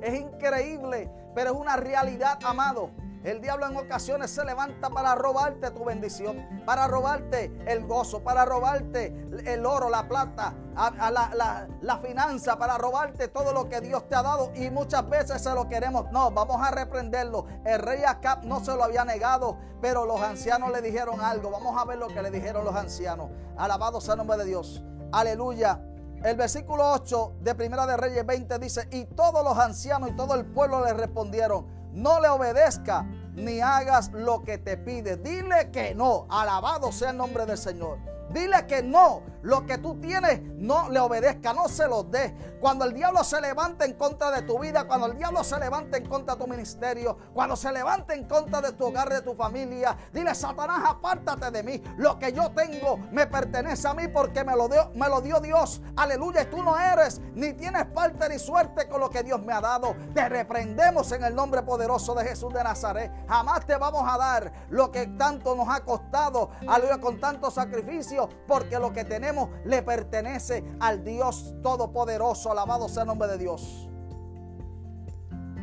Es 0.00 0.18
increíble, 0.18 1.10
pero 1.34 1.52
es 1.52 1.56
una 1.56 1.76
realidad, 1.76 2.38
amado. 2.44 2.90
El 3.26 3.40
diablo 3.40 3.66
en 3.66 3.76
ocasiones 3.76 4.30
se 4.30 4.44
levanta 4.44 4.88
para 4.88 5.16
robarte 5.16 5.72
tu 5.72 5.84
bendición, 5.84 6.46
para 6.64 6.86
robarte 6.86 7.52
el 7.66 7.84
gozo, 7.84 8.22
para 8.22 8.44
robarte 8.44 9.06
el 9.44 9.66
oro, 9.66 9.90
la 9.90 10.06
plata, 10.06 10.54
la, 10.76 11.98
finanza, 11.98 12.56
para 12.56 12.78
robarte 12.78 13.26
todo 13.26 13.52
lo 13.52 13.68
que 13.68 13.80
Dios 13.80 14.08
te 14.08 14.14
ha 14.14 14.22
dado 14.22 14.52
y 14.54 14.70
muchas 14.70 15.10
veces 15.10 15.42
se 15.42 15.52
lo 15.52 15.66
queremos. 15.66 16.08
No, 16.12 16.30
vamos 16.30 16.64
a 16.64 16.70
reprenderlo. 16.70 17.46
El 17.64 17.80
rey 17.80 18.04
Acab 18.04 18.44
no 18.44 18.64
se 18.64 18.76
lo 18.76 18.84
había 18.84 19.04
negado, 19.04 19.58
pero 19.82 20.06
los 20.06 20.20
ancianos 20.20 20.70
le 20.70 20.80
dijeron 20.80 21.20
algo. 21.20 21.50
Vamos 21.50 21.76
a 21.76 21.84
ver 21.84 21.98
lo 21.98 22.06
que 22.06 22.22
le 22.22 22.30
dijeron 22.30 22.64
los 22.64 22.76
ancianos. 22.76 23.30
Alabado 23.56 24.00
sea 24.00 24.14
el 24.14 24.18
nombre 24.18 24.36
de 24.36 24.44
Dios. 24.44 24.84
Aleluya. 25.10 25.82
El 26.22 26.36
versículo 26.36 26.92
8 26.92 27.38
de 27.40 27.54
Primera 27.56 27.86
de 27.86 27.96
Reyes 27.96 28.24
20 28.24 28.58
dice, 28.60 28.88
y 28.92 29.04
todos 29.04 29.44
los 29.44 29.58
ancianos 29.58 30.10
y 30.10 30.12
todo 30.16 30.36
el 30.36 30.46
pueblo 30.46 30.84
le 30.84 30.92
respondieron, 30.92 31.75
no 31.96 32.20
le 32.20 32.28
obedezca 32.28 33.04
ni 33.34 33.60
hagas 33.60 34.12
lo 34.12 34.44
que 34.44 34.58
te 34.58 34.76
pide. 34.76 35.16
Dile 35.16 35.70
que 35.72 35.94
no. 35.94 36.26
Alabado 36.30 36.92
sea 36.92 37.10
el 37.10 37.16
nombre 37.16 37.46
del 37.46 37.58
Señor. 37.58 37.98
Dile 38.30 38.66
que 38.66 38.82
no, 38.82 39.22
lo 39.42 39.64
que 39.64 39.78
tú 39.78 40.00
tienes 40.00 40.42
no 40.56 40.88
le 40.90 40.98
obedezca, 40.98 41.52
no 41.52 41.68
se 41.68 41.86
lo 41.86 42.02
dé. 42.02 42.34
Cuando 42.60 42.84
el 42.84 42.92
diablo 42.92 43.22
se 43.22 43.40
levante 43.40 43.84
en 43.84 43.94
contra 43.94 44.30
de 44.30 44.42
tu 44.42 44.58
vida, 44.58 44.84
cuando 44.86 45.06
el 45.06 45.16
diablo 45.16 45.44
se 45.44 45.58
levante 45.58 45.98
en 45.98 46.08
contra 46.08 46.34
de 46.34 46.44
tu 46.44 46.50
ministerio, 46.50 47.16
cuando 47.32 47.54
se 47.54 47.70
levante 47.70 48.14
en 48.14 48.24
contra 48.24 48.60
de 48.60 48.72
tu 48.72 48.86
hogar, 48.86 49.08
de 49.08 49.22
tu 49.22 49.34
familia, 49.34 49.96
dile, 50.12 50.34
Satanás, 50.34 50.82
apártate 50.84 51.50
de 51.50 51.62
mí. 51.62 51.82
Lo 51.96 52.18
que 52.18 52.32
yo 52.32 52.50
tengo 52.50 52.98
me 53.12 53.26
pertenece 53.26 53.86
a 53.86 53.94
mí 53.94 54.08
porque 54.08 54.42
me 54.42 54.56
lo 54.56 54.68
dio, 54.68 54.90
me 54.94 55.08
lo 55.08 55.20
dio 55.20 55.38
Dios. 55.40 55.80
Aleluya. 55.96 56.50
Tú 56.50 56.62
no 56.62 56.78
eres 56.78 57.20
ni 57.34 57.52
tienes 57.52 57.86
parte 57.86 58.28
ni 58.28 58.38
suerte 58.38 58.88
con 58.88 59.00
lo 59.00 59.10
que 59.10 59.22
Dios 59.22 59.40
me 59.42 59.52
ha 59.52 59.60
dado. 59.60 59.94
Te 60.14 60.28
reprendemos 60.28 61.12
en 61.12 61.22
el 61.22 61.34
nombre 61.34 61.62
poderoso 61.62 62.14
de 62.14 62.24
Jesús 62.24 62.52
de 62.52 62.64
Nazaret. 62.64 63.12
Jamás 63.28 63.64
te 63.64 63.76
vamos 63.76 64.02
a 64.06 64.18
dar 64.18 64.52
lo 64.70 64.90
que 64.90 65.06
tanto 65.06 65.54
nos 65.54 65.68
ha 65.68 65.84
costado. 65.84 66.50
Aleluya, 66.66 67.00
con 67.00 67.20
tanto 67.20 67.50
sacrificio. 67.50 68.15
Porque 68.46 68.78
lo 68.78 68.92
que 68.92 69.04
tenemos 69.04 69.50
le 69.64 69.82
pertenece 69.82 70.64
al 70.80 71.04
Dios 71.04 71.54
Todopoderoso. 71.62 72.50
Alabado 72.50 72.88
sea 72.88 73.02
el 73.02 73.08
nombre 73.08 73.28
de 73.28 73.38
Dios. 73.38 73.88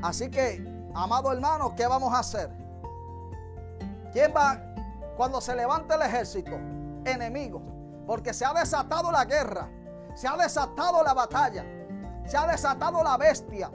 Así 0.02 0.30
que, 0.30 0.64
amado 0.94 1.32
hermano, 1.32 1.74
¿qué 1.76 1.88
vamos 1.88 2.14
a 2.14 2.20
hacer? 2.20 2.50
¿Quién 4.12 4.34
va 4.36 4.62
cuando 5.18 5.42
se 5.42 5.56
levante 5.56 5.96
el 5.96 6.02
ejército? 6.02 6.52
Enemigo. 7.06 7.62
Porque 8.06 8.34
se 8.34 8.46
ha 8.46 8.54
desatado 8.54 9.12
la 9.12 9.26
guerra. 9.26 9.70
Se 10.14 10.28
ha 10.28 10.38
desatado 10.38 11.04
la 11.04 11.14
batalla. 11.14 11.66
Se 12.26 12.38
ha 12.38 12.46
desatado 12.46 13.04
la 13.04 13.18
bestia. 13.18 13.72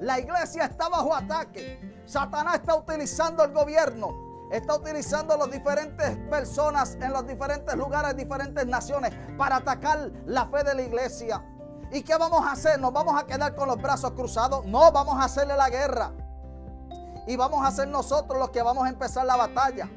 La 0.00 0.18
iglesia 0.18 0.64
está 0.64 0.88
bajo 0.88 1.14
ataque. 1.14 2.02
Satanás 2.06 2.56
está 2.56 2.76
utilizando 2.76 3.44
el 3.44 3.52
gobierno. 3.52 4.29
Está 4.50 4.74
utilizando 4.74 5.36
las 5.36 5.50
diferentes 5.50 6.16
personas 6.28 6.96
en 7.00 7.12
los 7.12 7.24
diferentes 7.26 7.74
lugares, 7.76 8.16
diferentes 8.16 8.66
naciones 8.66 9.12
para 9.38 9.56
atacar 9.56 10.10
la 10.26 10.46
fe 10.46 10.64
de 10.64 10.74
la 10.74 10.82
iglesia. 10.82 11.44
¿Y 11.92 12.02
qué 12.02 12.16
vamos 12.16 12.44
a 12.44 12.52
hacer? 12.52 12.80
¿Nos 12.80 12.92
vamos 12.92 13.20
a 13.20 13.26
quedar 13.26 13.54
con 13.54 13.68
los 13.68 13.76
brazos 13.80 14.10
cruzados? 14.12 14.66
No, 14.66 14.90
vamos 14.90 15.14
a 15.20 15.24
hacerle 15.24 15.56
la 15.56 15.70
guerra. 15.70 16.12
Y 17.26 17.36
vamos 17.36 17.64
a 17.64 17.70
ser 17.70 17.88
nosotros 17.88 18.38
los 18.38 18.50
que 18.50 18.62
vamos 18.62 18.84
a 18.86 18.88
empezar 18.88 19.24
la 19.24 19.36
batalla. 19.36 19.88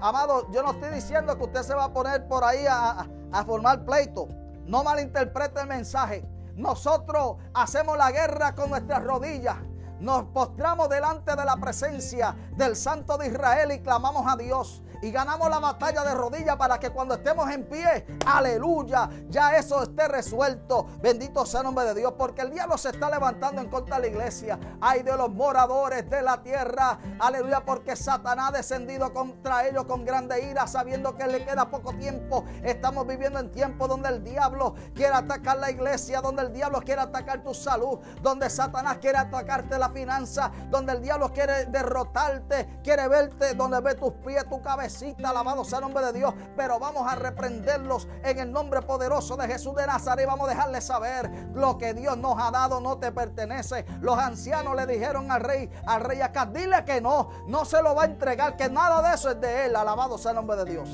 Amado, 0.00 0.48
yo 0.52 0.62
no 0.62 0.70
estoy 0.70 0.90
diciendo 0.90 1.36
que 1.36 1.44
usted 1.44 1.62
se 1.62 1.74
va 1.74 1.84
a 1.84 1.92
poner 1.92 2.28
por 2.28 2.44
ahí 2.44 2.66
a, 2.66 3.08
a 3.32 3.44
formar 3.44 3.84
pleito. 3.84 4.28
No 4.66 4.84
malinterprete 4.84 5.62
el 5.62 5.66
mensaje. 5.66 6.24
Nosotros 6.54 7.38
hacemos 7.54 7.98
la 7.98 8.12
guerra 8.12 8.54
con 8.54 8.70
nuestras 8.70 9.02
rodillas. 9.02 9.56
Nos 10.00 10.24
postramos 10.24 10.88
delante 10.88 11.36
de 11.36 11.44
la 11.44 11.56
presencia 11.56 12.34
del 12.56 12.74
Santo 12.74 13.18
de 13.18 13.28
Israel 13.28 13.70
y 13.72 13.80
clamamos 13.80 14.24
a 14.26 14.36
Dios 14.36 14.82
y 15.02 15.10
ganamos 15.10 15.48
la 15.48 15.58
batalla 15.58 16.04
de 16.04 16.14
rodillas 16.14 16.56
para 16.56 16.78
que 16.78 16.90
cuando 16.90 17.14
estemos 17.14 17.50
en 17.50 17.64
pie, 17.64 18.06
aleluya, 18.26 19.08
ya 19.28 19.56
eso 19.56 19.82
esté 19.82 20.08
resuelto. 20.08 20.86
Bendito 21.00 21.46
sea 21.46 21.60
el 21.60 21.66
nombre 21.66 21.86
de 21.86 21.94
Dios, 21.94 22.14
porque 22.18 22.42
el 22.42 22.50
diablo 22.50 22.76
se 22.76 22.90
está 22.90 23.10
levantando 23.10 23.62
en 23.62 23.68
contra 23.68 23.96
de 23.96 24.02
la 24.02 24.08
iglesia. 24.08 24.58
Hay 24.80 25.02
de 25.02 25.16
los 25.16 25.30
moradores 25.30 26.08
de 26.10 26.22
la 26.22 26.42
tierra, 26.42 26.98
aleluya, 27.18 27.64
porque 27.64 27.96
Satanás 27.96 28.50
ha 28.50 28.52
descendido 28.52 29.12
contra 29.12 29.66
ellos 29.66 29.84
con 29.84 30.04
grande 30.04 30.50
ira, 30.50 30.66
sabiendo 30.66 31.16
que 31.16 31.26
le 31.26 31.44
queda 31.44 31.70
poco 31.70 31.92
tiempo. 31.94 32.44
Estamos 32.62 33.06
viviendo 33.06 33.38
en 33.38 33.50
tiempos 33.50 33.88
donde 33.88 34.08
el 34.10 34.22
diablo 34.22 34.74
quiere 34.94 35.14
atacar 35.14 35.58
la 35.58 35.70
iglesia, 35.70 36.20
donde 36.20 36.42
el 36.42 36.52
diablo 36.52 36.80
quiere 36.82 37.00
atacar 37.00 37.42
tu 37.42 37.54
salud, 37.54 37.98
donde 38.22 38.50
Satanás 38.50 38.98
quiere 38.98 39.18
atacarte 39.18 39.78
la 39.78 39.89
finanza, 39.90 40.50
donde 40.68 40.92
el 40.92 41.02
diablo 41.02 41.32
quiere 41.32 41.66
derrotarte, 41.66 42.80
quiere 42.82 43.08
verte 43.08 43.54
donde 43.54 43.80
ve 43.80 43.94
tus 43.94 44.12
pies, 44.14 44.48
tu 44.48 44.60
cabeza 44.60 44.90
alabado 45.24 45.64
sea 45.64 45.78
el 45.78 45.84
nombre 45.84 46.04
de 46.06 46.12
Dios, 46.12 46.34
pero 46.56 46.78
vamos 46.78 47.10
a 47.10 47.16
reprenderlos 47.16 48.08
en 48.22 48.38
el 48.38 48.52
nombre 48.52 48.82
poderoso 48.82 49.36
de 49.36 49.46
Jesús 49.46 49.74
de 49.74 49.86
Nazaret. 49.86 50.26
Vamos 50.26 50.48
a 50.48 50.50
dejarles 50.50 50.84
saber 50.84 51.30
lo 51.54 51.78
que 51.78 51.94
Dios 51.94 52.16
nos 52.16 52.36
ha 52.38 52.50
dado 52.50 52.80
no 52.80 52.98
te 52.98 53.12
pertenece. 53.12 53.84
Los 54.00 54.18
ancianos 54.18 54.74
le 54.76 54.86
dijeron 54.86 55.30
al 55.30 55.40
rey, 55.40 55.70
al 55.86 56.02
rey 56.02 56.20
acá, 56.20 56.46
dile 56.46 56.84
que 56.84 57.00
no, 57.00 57.30
no 57.46 57.64
se 57.64 57.82
lo 57.82 57.94
va 57.94 58.02
a 58.02 58.06
entregar, 58.06 58.56
que 58.56 58.68
nada 58.68 59.08
de 59.08 59.14
eso 59.14 59.30
es 59.30 59.40
de 59.40 59.66
él. 59.66 59.76
Alabado 59.76 60.18
sea 60.18 60.32
el 60.32 60.36
nombre 60.36 60.56
de 60.56 60.64
Dios. 60.64 60.88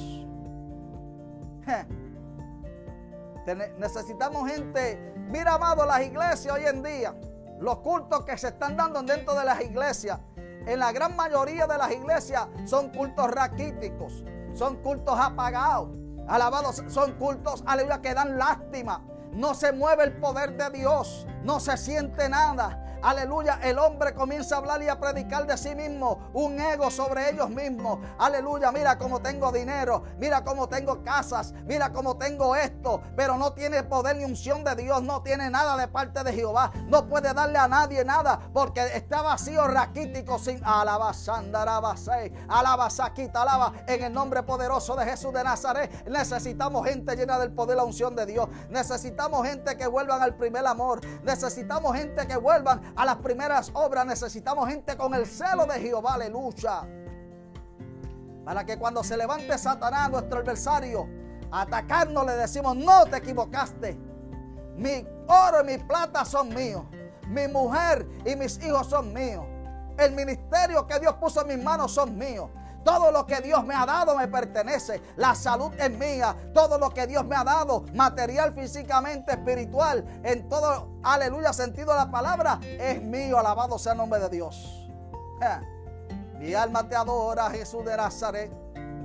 Necesitamos 3.78 4.50
gente, 4.50 5.14
mira 5.28 5.54
amado, 5.54 5.86
las 5.86 6.02
iglesias 6.02 6.54
hoy 6.54 6.64
en 6.66 6.82
día, 6.82 7.14
los 7.60 7.78
cultos 7.78 8.24
que 8.24 8.36
se 8.36 8.48
están 8.48 8.76
dando 8.76 9.02
dentro 9.02 9.34
de 9.34 9.44
las 9.44 9.60
iglesias 9.60 10.20
en 10.66 10.80
la 10.80 10.90
gran 10.90 11.14
mayoría 11.14 11.66
de 11.68 11.78
las 11.78 11.92
iglesias 11.92 12.48
son 12.64 12.90
cultos 12.90 13.30
raquíticos, 13.30 14.24
son 14.52 14.76
cultos 14.82 15.18
apagados. 15.18 15.90
Alabados, 16.26 16.82
son 16.88 17.12
cultos, 17.12 17.62
aleluya, 17.66 18.02
que 18.02 18.12
dan 18.12 18.36
lástima. 18.36 19.06
No 19.30 19.54
se 19.54 19.72
mueve 19.72 20.02
el 20.02 20.16
poder 20.16 20.56
de 20.56 20.76
Dios, 20.76 21.24
no 21.44 21.60
se 21.60 21.76
siente 21.76 22.28
nada. 22.28 22.82
Aleluya, 23.06 23.60
el 23.62 23.78
hombre 23.78 24.14
comienza 24.14 24.56
a 24.56 24.58
hablar 24.58 24.82
y 24.82 24.88
a 24.88 24.98
predicar 24.98 25.46
de 25.46 25.56
sí 25.56 25.76
mismo, 25.76 26.28
un 26.32 26.58
ego 26.58 26.90
sobre 26.90 27.30
ellos 27.30 27.48
mismos. 27.48 28.00
Aleluya, 28.18 28.72
mira 28.72 28.98
cómo 28.98 29.22
tengo 29.22 29.52
dinero, 29.52 30.02
mira 30.18 30.42
cómo 30.42 30.68
tengo 30.68 31.04
casas, 31.04 31.52
mira 31.66 31.92
cómo 31.92 32.16
tengo 32.16 32.56
esto, 32.56 33.00
pero 33.14 33.36
no 33.36 33.52
tiene 33.52 33.84
poder 33.84 34.16
ni 34.16 34.24
unción 34.24 34.64
de 34.64 34.74
Dios, 34.74 35.04
no 35.04 35.22
tiene 35.22 35.48
nada 35.50 35.76
de 35.76 35.86
parte 35.86 36.24
de 36.24 36.32
Jehová, 36.32 36.72
no 36.88 37.06
puede 37.06 37.32
darle 37.32 37.58
a 37.58 37.68
nadie 37.68 38.04
nada 38.04 38.40
porque 38.52 38.80
está 38.96 39.22
vacío, 39.22 39.68
raquítico, 39.68 40.40
sin 40.40 40.60
alabasandarabase, 40.64 42.32
alabasaquita, 42.48 43.42
alaba 43.42 43.72
en 43.86 44.02
el 44.02 44.12
nombre 44.12 44.42
poderoso 44.42 44.96
de 44.96 45.04
Jesús 45.04 45.32
de 45.32 45.44
Nazaret. 45.44 46.08
Necesitamos 46.08 46.84
gente 46.84 47.14
llena 47.14 47.38
del 47.38 47.52
poder, 47.52 47.76
la 47.76 47.84
unción 47.84 48.16
de 48.16 48.26
Dios. 48.26 48.48
Necesitamos 48.68 49.46
gente 49.46 49.76
que 49.76 49.86
vuelvan 49.86 50.22
al 50.22 50.34
primer 50.34 50.66
amor. 50.66 51.00
Necesitamos 51.22 51.94
gente 51.96 52.26
que 52.26 52.36
vuelvan 52.36 52.94
a 52.96 53.04
las 53.04 53.16
primeras 53.16 53.70
obras. 53.74 54.06
Necesitamos 54.06 54.68
gente 54.68 54.96
con 54.96 55.14
el 55.14 55.26
celo 55.26 55.66
de 55.66 55.78
Jehová, 55.80 56.14
aleluya. 56.14 56.82
Para 58.44 58.64
que 58.64 58.78
cuando 58.78 59.04
se 59.04 59.16
levante 59.16 59.56
Satanás, 59.58 60.10
nuestro 60.10 60.40
adversario, 60.40 61.08
atacarnos, 61.50 62.26
le 62.26 62.32
decimos, 62.32 62.76
no 62.76 63.04
te 63.06 63.18
equivocaste. 63.18 63.98
Mi 64.76 65.06
oro 65.28 65.62
y 65.62 65.64
mi 65.64 65.78
plata 65.78 66.24
son 66.24 66.48
míos. 66.54 66.84
Mi 67.28 67.48
mujer 67.48 68.06
y 68.24 68.36
mis 68.36 68.62
hijos 68.64 68.86
son 68.88 69.12
míos. 69.12 69.44
El 69.98 70.12
ministerio 70.12 70.86
que 70.86 70.98
Dios 71.00 71.14
puso 71.14 71.40
en 71.42 71.48
mis 71.48 71.64
manos 71.64 71.92
son 71.92 72.16
míos. 72.16 72.50
Todo 72.86 73.10
lo 73.10 73.26
que 73.26 73.40
Dios 73.40 73.64
me 73.64 73.74
ha 73.74 73.84
dado 73.84 74.14
me 74.14 74.28
pertenece. 74.28 75.02
La 75.16 75.34
salud 75.34 75.72
es 75.76 75.90
mía. 75.90 76.36
Todo 76.54 76.78
lo 76.78 76.90
que 76.90 77.08
Dios 77.08 77.24
me 77.24 77.34
ha 77.34 77.42
dado, 77.42 77.84
material, 77.92 78.54
físicamente, 78.54 79.32
espiritual, 79.32 80.20
en 80.22 80.48
todo, 80.48 81.00
aleluya, 81.02 81.52
sentido 81.52 81.92
de 81.92 81.98
la 81.98 82.10
palabra, 82.12 82.60
es 82.62 83.02
mío. 83.02 83.40
Alabado 83.40 83.76
sea 83.76 83.90
el 83.90 83.98
nombre 83.98 84.20
de 84.20 84.28
Dios. 84.28 84.88
Mi 86.38 86.54
alma 86.54 86.88
te 86.88 86.94
adora, 86.94 87.50
Jesús 87.50 87.84
de 87.84 87.96
Nazaret. 87.96 88.52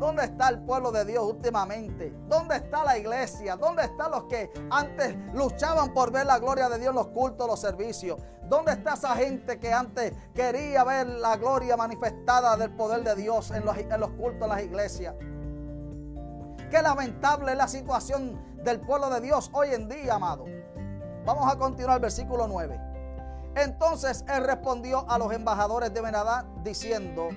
¿Dónde 0.01 0.23
está 0.23 0.49
el 0.49 0.57
pueblo 0.63 0.91
de 0.91 1.05
Dios 1.05 1.23
últimamente? 1.23 2.11
¿Dónde 2.27 2.55
está 2.55 2.83
la 2.83 2.97
iglesia? 2.97 3.55
¿Dónde 3.55 3.83
están 3.83 4.09
los 4.09 4.23
que 4.23 4.49
antes 4.71 5.15
luchaban 5.31 5.93
por 5.93 6.11
ver 6.11 6.25
la 6.25 6.39
gloria 6.39 6.67
de 6.69 6.79
Dios 6.79 6.89
en 6.89 6.95
los 6.95 7.09
cultos, 7.09 7.45
los 7.45 7.59
servicios? 7.59 8.19
¿Dónde 8.49 8.71
está 8.71 8.95
esa 8.95 9.15
gente 9.15 9.59
que 9.59 9.71
antes 9.71 10.11
quería 10.33 10.83
ver 10.83 11.05
la 11.05 11.37
gloria 11.37 11.77
manifestada 11.77 12.57
del 12.57 12.71
poder 12.71 13.03
de 13.03 13.13
Dios 13.13 13.51
en 13.51 13.63
los, 13.63 13.75
cultos, 14.17 14.41
en 14.41 14.49
las 14.49 14.63
iglesias? 14.63 15.13
Qué 16.71 16.81
lamentable 16.81 17.51
es 17.51 17.57
la 17.59 17.67
situación 17.67 18.43
del 18.63 18.79
pueblo 18.79 19.07
de 19.11 19.21
Dios 19.21 19.51
hoy 19.53 19.67
en 19.71 19.87
día, 19.87 20.15
amado. 20.15 20.45
Vamos 21.27 21.53
a 21.53 21.59
continuar 21.59 21.97
el 21.97 22.01
versículo 22.01 22.47
9. 22.47 22.81
Entonces 23.55 24.25
él 24.27 24.45
respondió 24.45 25.07
a 25.07 25.19
los 25.19 25.31
embajadores 25.31 25.93
de 25.93 26.01
Benadá 26.01 26.47
diciendo, 26.63 27.29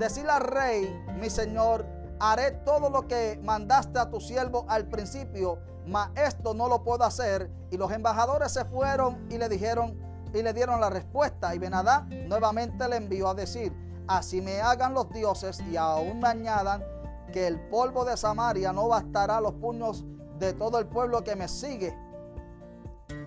decirle 0.00 0.32
al 0.32 0.40
rey, 0.40 1.04
mi 1.14 1.30
señor, 1.30 1.99
haré 2.20 2.52
todo 2.64 2.90
lo 2.90 3.08
que 3.08 3.40
mandaste 3.42 3.98
a 3.98 4.10
tu 4.10 4.20
siervo 4.20 4.66
al 4.68 4.86
principio, 4.86 5.58
mas 5.86 6.10
esto 6.14 6.54
no 6.54 6.68
lo 6.68 6.84
puedo 6.84 7.04
hacer. 7.04 7.50
Y 7.70 7.76
los 7.76 7.90
embajadores 7.90 8.52
se 8.52 8.64
fueron 8.66 9.26
y 9.30 9.38
le 9.38 9.48
dijeron 9.48 9.98
y 10.32 10.42
le 10.42 10.52
dieron 10.52 10.80
la 10.80 10.90
respuesta. 10.90 11.54
Y 11.54 11.58
Benadá 11.58 12.06
nuevamente 12.28 12.88
le 12.88 12.96
envió 12.96 13.28
a 13.28 13.34
decir, 13.34 13.74
así 14.06 14.40
me 14.40 14.60
hagan 14.60 14.94
los 14.94 15.10
dioses 15.10 15.60
y 15.70 15.76
aún 15.76 16.20
me 16.20 16.28
añadan 16.28 16.84
que 17.32 17.46
el 17.46 17.58
polvo 17.68 18.04
de 18.04 18.16
Samaria 18.16 18.72
no 18.72 18.88
bastará 18.88 19.38
a 19.38 19.40
los 19.40 19.54
puños 19.54 20.04
de 20.38 20.52
todo 20.52 20.78
el 20.78 20.86
pueblo 20.86 21.24
que 21.24 21.36
me 21.36 21.48
sigue. 21.48 21.96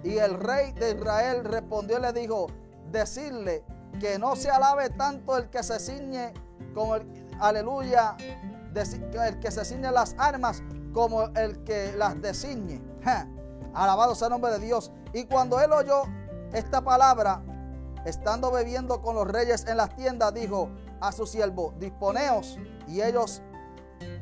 Y 0.04 0.18
el 0.18 0.40
rey 0.40 0.72
de 0.74 0.92
Israel 0.92 1.44
respondió 1.46 1.98
y 1.98 2.02
le 2.02 2.14
dijo, 2.14 2.48
decirle 2.92 3.64
que 4.00 4.20
no 4.20 4.36
se 4.36 4.50
alabe 4.50 4.90
tanto 4.90 5.38
el 5.38 5.50
que 5.50 5.64
se 5.64 5.80
ciñe 5.80 6.34
como 6.74 6.96
el, 6.96 7.28
aleluya, 7.40 8.16
el 8.76 9.40
que 9.40 9.52
se 9.52 9.66
ciñe 9.66 9.92
las 9.92 10.16
armas 10.18 10.64
como 10.94 11.24
el 11.36 11.64
que 11.64 11.94
las 11.98 12.22
designe. 12.22 12.82
Alabado 13.74 14.16
sea 14.16 14.28
el 14.28 14.32
nombre 14.32 14.52
de 14.52 14.60
Dios. 14.60 14.92
Y 15.14 15.26
cuando 15.26 15.60
él 15.60 15.72
oyó 15.72 16.04
esta 16.54 16.82
palabra, 16.82 17.42
estando 18.06 18.52
bebiendo 18.52 19.02
con 19.02 19.16
los 19.16 19.28
reyes 19.28 19.66
en 19.68 19.78
las 19.78 19.96
tiendas, 19.96 20.34
dijo 20.34 20.70
a 21.02 21.12
su 21.12 21.26
siervo, 21.26 21.74
disponeos. 21.80 22.58
Y 22.88 23.02
ellos, 23.02 23.42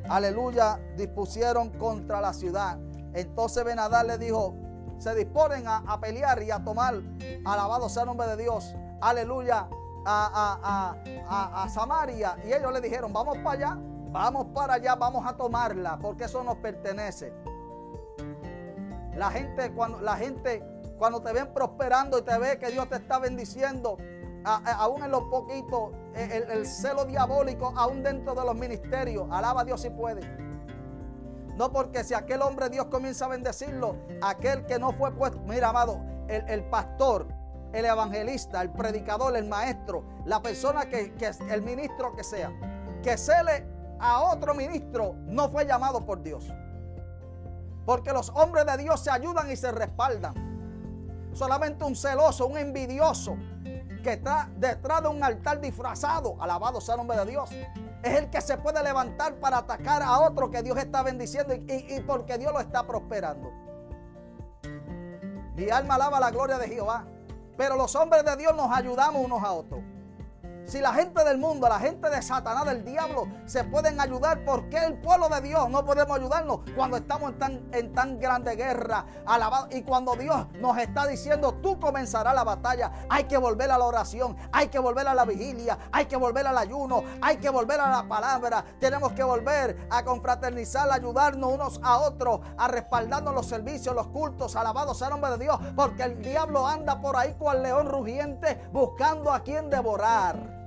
aleluya, 0.09 0.79
dispusieron 0.95 1.69
contra 1.69 2.21
la 2.21 2.33
ciudad. 2.33 2.79
Entonces 3.13 3.63
Benadar 3.63 4.05
le 4.05 4.17
dijo, 4.17 4.55
se 4.97 5.15
disponen 5.15 5.65
a, 5.67 5.99
pelear 5.99 6.41
y 6.43 6.51
a 6.51 6.63
tomar, 6.63 7.01
alabado 7.43 7.89
sea 7.89 8.03
el 8.03 8.07
nombre 8.07 8.27
de 8.27 8.37
Dios, 8.37 8.75
aleluya, 9.01 9.67
a, 10.05 10.95
a, 11.63 11.69
Samaria. 11.69 12.37
Y 12.45 12.53
ellos 12.53 12.71
le 12.71 12.81
dijeron, 12.81 13.11
vamos 13.11 13.37
para 13.39 13.51
allá, 13.51 13.79
vamos 14.11 14.47
para 14.53 14.75
allá, 14.75 14.95
vamos 14.95 15.25
a 15.25 15.35
tomarla, 15.35 15.97
porque 15.99 16.25
eso 16.25 16.43
nos 16.43 16.57
pertenece. 16.57 17.33
La 19.15 19.31
gente, 19.31 19.71
cuando, 19.73 20.01
la 20.01 20.15
gente, 20.15 20.63
cuando 20.97 21.21
te 21.21 21.31
ven 21.33 21.53
prosperando 21.53 22.19
y 22.19 22.21
te 22.21 22.37
ve 22.37 22.57
que 22.59 22.71
Dios 22.71 22.89
te 22.89 22.95
está 22.95 23.19
bendiciendo, 23.19 23.97
aún 24.43 25.03
en 25.03 25.11
lo 25.11 25.29
poquito, 25.29 25.91
el, 26.15 26.49
el, 26.51 26.65
celo 26.65 27.05
diabólico, 27.05 27.73
aún 27.75 28.03
dentro 28.03 28.33
de 28.33 28.43
los 28.45 28.55
ministerios, 28.55 29.27
alaba 29.31 29.61
a 29.61 29.65
Dios 29.65 29.81
si 29.81 29.89
puede. 29.89 30.21
No 31.55 31.71
porque 31.71 32.03
si 32.03 32.13
aquel 32.13 32.41
hombre 32.41 32.69
Dios 32.69 32.85
comienza 32.85 33.25
a 33.25 33.29
bendecirlo, 33.29 33.95
aquel 34.21 34.65
que 34.65 34.79
no 34.79 34.93
fue 34.93 35.11
puesto, 35.11 35.39
mira 35.41 35.69
amado, 35.69 36.01
el, 36.27 36.47
el 36.49 36.63
pastor, 36.65 37.27
el 37.73 37.85
evangelista, 37.85 38.61
el 38.61 38.71
predicador, 38.71 39.35
el 39.35 39.47
maestro, 39.47 40.03
la 40.25 40.41
persona 40.41 40.85
que, 40.85 41.13
que 41.13 41.31
el 41.49 41.61
ministro 41.61 42.15
que 42.15 42.23
sea, 42.23 42.51
que 43.03 43.17
cele 43.17 43.65
a 44.01 44.21
otro 44.21 44.53
ministro, 44.53 45.15
no 45.25 45.49
fue 45.49 45.65
llamado 45.65 46.05
por 46.05 46.21
Dios. 46.21 46.51
Porque 47.85 48.11
los 48.11 48.29
hombres 48.29 48.65
de 48.65 48.77
Dios 48.77 48.99
se 48.99 49.11
ayudan 49.11 49.49
y 49.51 49.55
se 49.55 49.71
respaldan. 49.71 50.33
Solamente 51.33 51.83
un 51.83 51.95
celoso, 51.95 52.47
un 52.47 52.57
envidioso, 52.57 53.37
que 54.03 54.13
está 54.13 54.49
detrás 54.57 55.03
de 55.03 55.09
un 55.09 55.23
altar 55.23 55.61
disfrazado, 55.61 56.35
alabado 56.41 56.81
sea 56.81 56.95
el 56.95 56.99
nombre 56.99 57.17
de 57.17 57.25
Dios, 57.25 57.51
es 58.03 58.15
el 58.17 58.29
que 58.29 58.41
se 58.41 58.57
puede 58.57 58.83
levantar 58.83 59.35
para 59.35 59.59
atacar 59.59 60.01
a 60.01 60.19
otro 60.19 60.49
que 60.49 60.63
Dios 60.63 60.77
está 60.77 61.03
bendiciendo 61.03 61.53
y, 61.53 61.65
y 61.67 62.01
porque 62.01 62.37
Dios 62.37 62.51
lo 62.51 62.59
está 62.59 62.85
prosperando. 62.85 63.51
Mi 65.55 65.69
alma 65.69 65.95
alaba 65.95 66.19
la 66.19 66.31
gloria 66.31 66.57
de 66.57 66.67
Jehová. 66.67 67.05
Pero 67.57 67.75
los 67.75 67.95
hombres 67.95 68.25
de 68.25 68.35
Dios 68.37 68.55
nos 68.55 68.75
ayudamos 68.75 69.23
unos 69.23 69.43
a 69.43 69.51
otros. 69.51 69.81
Si 70.71 70.79
la 70.79 70.93
gente 70.93 71.21
del 71.25 71.37
mundo, 71.37 71.67
la 71.67 71.79
gente 71.79 72.09
de 72.09 72.21
Satanás, 72.21 72.63
del 72.63 72.85
diablo, 72.85 73.27
se 73.45 73.65
pueden 73.65 73.99
ayudar, 73.99 74.45
¿por 74.45 74.69
qué 74.69 74.77
el 74.77 75.01
pueblo 75.01 75.27
de 75.27 75.41
Dios 75.41 75.69
no 75.69 75.83
podemos 75.83 76.17
ayudarnos 76.17 76.61
cuando 76.77 76.95
estamos 76.95 77.31
en 77.31 77.39
tan, 77.39 77.69
en 77.73 77.93
tan 77.93 78.17
grande 78.17 78.55
guerra? 78.55 79.05
Alabado, 79.25 79.67
y 79.71 79.81
cuando 79.81 80.15
Dios 80.15 80.47
nos 80.61 80.77
está 80.77 81.07
diciendo, 81.07 81.55
tú 81.61 81.77
comenzarás 81.77 82.33
la 82.33 82.45
batalla, 82.45 82.89
hay 83.09 83.25
que 83.25 83.35
volver 83.35 83.69
a 83.69 83.77
la 83.77 83.83
oración, 83.83 84.37
hay 84.53 84.69
que 84.69 84.79
volver 84.79 85.09
a 85.09 85.13
la 85.13 85.25
vigilia, 85.25 85.77
hay 85.91 86.05
que 86.05 86.15
volver 86.15 86.47
al 86.47 86.57
ayuno, 86.57 87.03
hay 87.21 87.35
que 87.35 87.49
volver 87.49 87.81
a 87.81 87.89
la 87.89 88.07
palabra, 88.07 88.63
tenemos 88.79 89.11
que 89.11 89.23
volver 89.23 89.89
a 89.89 90.05
confraternizar, 90.05 90.89
a 90.89 90.93
ayudarnos 90.93 91.51
unos 91.51 91.81
a 91.83 91.97
otros, 91.97 92.39
a 92.57 92.69
respaldarnos 92.69 93.35
los 93.35 93.45
servicios, 93.45 93.93
los 93.93 94.07
cultos, 94.07 94.55
alabados 94.55 94.97
sea 94.97 95.07
el 95.07 95.11
nombre 95.15 95.31
de 95.31 95.37
Dios, 95.39 95.59
porque 95.75 96.03
el 96.03 96.21
diablo 96.21 96.65
anda 96.65 97.01
por 97.01 97.17
ahí 97.17 97.33
cual 97.33 97.61
león 97.61 97.89
rugiente 97.89 98.69
buscando 98.71 99.33
a 99.33 99.41
quien 99.41 99.69
devorar. 99.69 100.60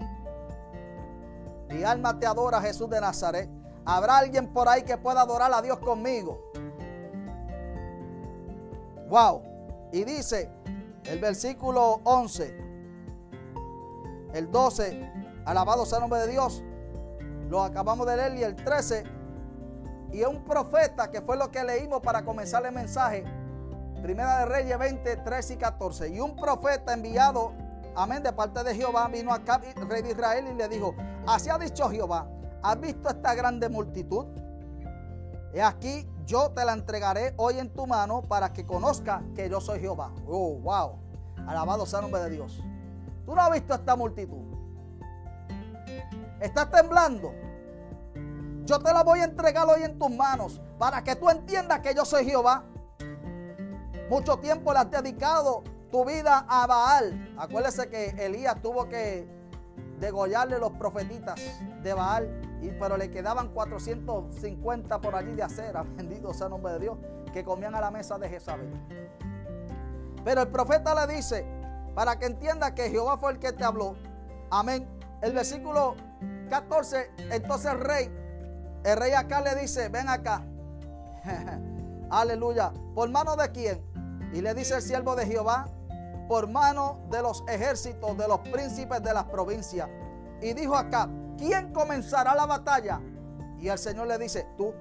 Mi 1.68 1.82
alma 1.82 2.18
te 2.18 2.26
adora, 2.26 2.60
Jesús 2.60 2.88
de 2.90 3.00
Nazaret. 3.00 3.48
¿Habrá 3.84 4.18
alguien 4.18 4.52
por 4.52 4.68
ahí 4.68 4.82
que 4.82 4.96
pueda 4.96 5.22
adorar 5.22 5.52
a 5.52 5.60
Dios 5.60 5.78
conmigo? 5.78 6.50
Wow. 9.08 9.42
Y 9.92 10.04
dice 10.04 10.50
el 11.04 11.18
versículo 11.18 12.00
11, 12.04 12.56
el 14.32 14.50
12, 14.50 15.12
alabado 15.44 15.86
sea 15.86 15.98
el 15.98 16.02
nombre 16.02 16.20
de 16.20 16.28
Dios. 16.28 16.62
Lo 17.48 17.62
acabamos 17.62 18.06
de 18.06 18.16
leer 18.16 18.34
y 18.34 18.42
el 18.42 18.56
13. 18.56 19.04
Y 20.12 20.22
un 20.22 20.44
profeta, 20.44 21.10
que 21.10 21.20
fue 21.20 21.36
lo 21.36 21.50
que 21.50 21.62
leímos 21.62 22.00
para 22.00 22.24
comenzar 22.24 22.64
el 22.64 22.72
mensaje. 22.72 23.24
Primera 24.02 24.40
de 24.40 24.46
Reyes 24.46 24.78
20, 24.78 25.16
13 25.18 25.54
y 25.54 25.56
14. 25.56 26.08
Y 26.08 26.20
un 26.20 26.36
profeta 26.36 26.92
enviado 26.92 27.52
amén, 27.96 28.22
de 28.22 28.32
parte 28.32 28.62
de 28.64 28.74
Jehová, 28.74 29.08
vino 29.08 29.32
acá 29.32 29.60
rey 29.88 30.02
de 30.02 30.10
Israel, 30.10 30.46
y 30.48 30.54
le 30.54 30.68
dijo, 30.68 30.94
así 31.26 31.50
ha 31.50 31.58
dicho 31.58 31.88
Jehová, 31.88 32.28
¿has 32.62 32.80
visto 32.80 33.08
esta 33.08 33.34
grande 33.34 33.68
multitud? 33.68 34.26
He 35.52 35.62
aquí, 35.62 36.08
yo 36.26 36.50
te 36.50 36.64
la 36.64 36.72
entregaré 36.72 37.34
hoy 37.36 37.58
en 37.58 37.72
tu 37.72 37.86
mano 37.86 38.22
para 38.22 38.52
que 38.52 38.66
conozca 38.66 39.22
que 39.36 39.48
yo 39.48 39.60
soy 39.60 39.78
Jehová. 39.78 40.10
Oh, 40.26 40.58
wow. 40.58 40.98
Alabado 41.46 41.86
sea 41.86 42.00
el 42.00 42.04
nombre 42.04 42.22
de 42.22 42.30
Dios. 42.30 42.60
Tú 43.24 43.34
no 43.34 43.40
has 43.40 43.52
visto 43.52 43.74
esta 43.74 43.94
multitud. 43.94 44.42
Estás 46.40 46.70
temblando. 46.70 47.32
Yo 48.64 48.78
te 48.78 48.92
la 48.92 49.02
voy 49.02 49.20
a 49.20 49.24
entregar 49.24 49.68
hoy 49.68 49.82
en 49.82 49.98
tus 49.98 50.10
manos 50.10 50.60
para 50.78 51.04
que 51.04 51.14
tú 51.14 51.28
entiendas 51.28 51.80
que 51.80 51.94
yo 51.94 52.04
soy 52.04 52.24
Jehová. 52.24 52.64
Mucho 54.10 54.38
tiempo 54.38 54.72
le 54.72 54.78
has 54.80 54.90
dedicado 54.90 55.62
tu 55.94 56.04
vida 56.04 56.44
a 56.48 56.66
Baal. 56.66 57.36
Acuérdese 57.38 57.88
que 57.88 58.08
Elías 58.18 58.60
tuvo 58.60 58.88
que 58.88 59.28
degollarle 60.00 60.58
los 60.58 60.72
profetitas 60.72 61.40
de 61.84 61.94
Baal, 61.94 62.58
y, 62.60 62.70
pero 62.70 62.96
le 62.96 63.12
quedaban 63.12 63.50
450 63.50 65.00
por 65.00 65.14
allí 65.14 65.36
de 65.36 65.44
acera, 65.44 65.84
bendito 65.96 66.34
sea 66.34 66.46
el 66.46 66.50
nombre 66.50 66.72
de 66.72 66.80
Dios, 66.80 66.98
que 67.32 67.44
comían 67.44 67.76
a 67.76 67.80
la 67.80 67.92
mesa 67.92 68.18
de 68.18 68.28
Jezabel. 68.28 68.72
Pero 70.24 70.42
el 70.42 70.48
profeta 70.48 71.06
le 71.06 71.14
dice, 71.14 71.46
para 71.94 72.18
que 72.18 72.26
entienda 72.26 72.74
que 72.74 72.90
Jehová 72.90 73.16
fue 73.16 73.30
el 73.30 73.38
que 73.38 73.52
te 73.52 73.62
habló, 73.62 73.94
amén. 74.50 74.88
El 75.22 75.32
versículo 75.32 75.94
14, 76.50 77.08
entonces 77.30 77.70
el 77.70 77.78
rey, 77.78 78.10
el 78.84 78.96
rey 78.96 79.12
acá 79.12 79.42
le 79.42 79.54
dice, 79.54 79.90
ven 79.90 80.08
acá, 80.08 80.44
aleluya, 82.10 82.72
¿por 82.96 83.08
mano 83.10 83.36
de 83.36 83.52
quién? 83.52 83.80
Y 84.32 84.40
le 84.40 84.54
dice 84.54 84.74
el 84.74 84.82
siervo 84.82 85.14
de 85.14 85.26
Jehová, 85.26 85.68
por 86.28 86.48
mano 86.48 87.00
de 87.10 87.22
los 87.22 87.44
ejércitos 87.48 88.16
de 88.16 88.28
los 88.28 88.40
príncipes 88.40 89.02
de 89.02 89.12
las 89.12 89.24
provincias. 89.24 89.88
Y 90.40 90.52
dijo 90.52 90.76
acá, 90.76 91.08
¿quién 91.38 91.72
comenzará 91.72 92.34
la 92.34 92.46
batalla? 92.46 93.00
Y 93.58 93.68
el 93.68 93.78
Señor 93.78 94.06
le 94.06 94.18
dice, 94.18 94.46
tú. 94.56 94.74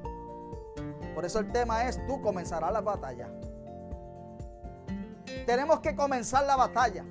Por 1.15 1.25
eso 1.25 1.39
el 1.39 1.51
tema 1.51 1.88
es, 1.88 2.06
tú 2.08 2.21
comenzarás 2.21 2.71
la 2.73 2.82
batalla. 2.82 3.29
Tenemos 5.45 5.79
que 5.79 5.95
comenzar 5.95 6.45
la 6.45 6.56
batalla. 6.56 7.06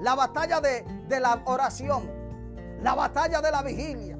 La 0.00 0.14
batalla 0.14 0.60
de, 0.60 0.82
de 1.08 1.20
la 1.20 1.42
oración. 1.46 2.10
La 2.82 2.94
batalla 2.94 3.40
de 3.40 3.50
la 3.50 3.62
vigilia. 3.62 4.18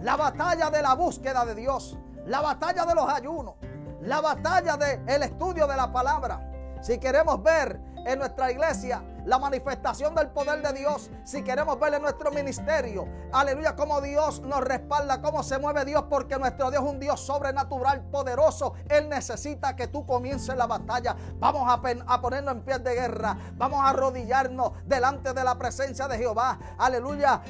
La 0.00 0.16
batalla 0.16 0.70
de 0.70 0.82
la 0.82 0.94
búsqueda 0.94 1.44
de 1.44 1.54
Dios. 1.54 1.96
La 2.26 2.40
batalla 2.40 2.84
de 2.84 2.94
los 2.94 3.08
ayunos. 3.08 3.54
La 4.00 4.20
batalla 4.20 4.76
del 4.76 5.00
el 5.08 5.22
estudio 5.22 5.66
de 5.66 5.76
la 5.76 5.92
palabra. 5.92 6.50
Si 6.80 6.98
queremos 6.98 7.42
ver 7.42 7.78
en 8.04 8.18
nuestra 8.18 8.50
iglesia 8.50 9.02
la 9.24 9.38
manifestación 9.38 10.14
del 10.14 10.28
poder 10.28 10.62
de 10.62 10.72
Dios, 10.72 11.10
si 11.24 11.42
queremos 11.42 11.78
ver 11.78 11.94
en 11.94 12.02
nuestro 12.02 12.30
ministerio, 12.30 13.06
aleluya, 13.32 13.76
cómo 13.76 14.00
Dios 14.00 14.40
nos 14.40 14.60
respalda, 14.60 15.20
cómo 15.20 15.42
se 15.42 15.58
mueve 15.58 15.84
Dios, 15.84 16.04
porque 16.08 16.38
nuestro 16.38 16.70
Dios 16.70 16.82
es 16.82 16.90
un 16.90 17.00
Dios 17.00 17.20
sobrenatural, 17.20 18.02
poderoso. 18.10 18.74
Él 18.88 19.08
necesita 19.08 19.76
que 19.76 19.88
tú 19.88 20.06
comiences 20.06 20.56
la 20.56 20.66
batalla. 20.66 21.16
Vamos 21.38 21.70
a, 21.70 22.20
ponernos 22.20 22.54
en 22.54 22.62
pie 22.62 22.78
de 22.78 22.94
guerra, 22.94 23.36
vamos 23.56 23.80
a 23.80 23.90
arrodillarnos 23.90 24.72
delante 24.86 25.32
de 25.32 25.44
la 25.44 25.58
presencia 25.58 26.08
de 26.08 26.16
Jehová, 26.18 26.58
aleluya, 26.78 27.42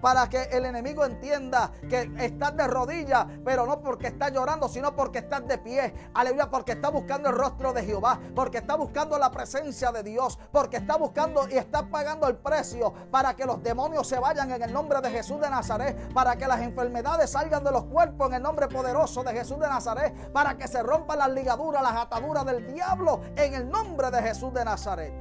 para 0.00 0.28
que 0.28 0.44
el 0.44 0.64
enemigo 0.64 1.04
entienda 1.04 1.70
que 1.88 2.10
estás 2.18 2.56
de 2.56 2.66
rodillas, 2.66 3.26
pero 3.44 3.66
no 3.66 3.80
porque 3.80 4.08
estás 4.08 4.32
llorando, 4.32 4.68
sino 4.68 4.94
porque 4.94 5.18
estás 5.18 5.46
de 5.46 5.58
pie, 5.58 5.94
aleluya, 6.14 6.50
porque 6.50 6.72
está 6.72 6.90
buscando 6.90 7.28
el 7.28 7.34
rostro 7.34 7.72
de 7.72 7.84
Jehová, 7.84 8.18
porque 8.34 8.58
está 8.58 8.76
buscando 8.76 9.18
la 9.18 9.30
presencia 9.30 9.92
de 9.92 10.02
Dios, 10.02 10.38
porque 10.52 10.78
está 10.78 10.96
buscando 10.96 11.17
y 11.50 11.56
está 11.56 11.82
pagando 11.82 12.28
el 12.28 12.36
precio 12.36 12.92
para 13.10 13.34
que 13.34 13.44
los 13.44 13.60
demonios 13.60 14.06
se 14.06 14.20
vayan 14.20 14.52
en 14.52 14.62
el 14.62 14.72
nombre 14.72 15.00
de 15.00 15.10
Jesús 15.10 15.40
de 15.40 15.50
Nazaret, 15.50 16.12
para 16.12 16.36
que 16.36 16.46
las 16.46 16.60
enfermedades 16.60 17.30
salgan 17.30 17.64
de 17.64 17.72
los 17.72 17.84
cuerpos 17.84 18.28
en 18.28 18.34
el 18.34 18.42
nombre 18.42 18.68
poderoso 18.68 19.24
de 19.24 19.32
Jesús 19.32 19.58
de 19.58 19.66
Nazaret, 19.66 20.14
para 20.32 20.56
que 20.56 20.68
se 20.68 20.80
rompan 20.80 21.18
las 21.18 21.30
ligaduras, 21.30 21.82
las 21.82 21.96
ataduras 21.96 22.46
del 22.46 22.72
diablo 22.72 23.20
en 23.34 23.54
el 23.54 23.68
nombre 23.68 24.12
de 24.12 24.22
Jesús 24.22 24.54
de 24.54 24.64
Nazaret. 24.64 25.12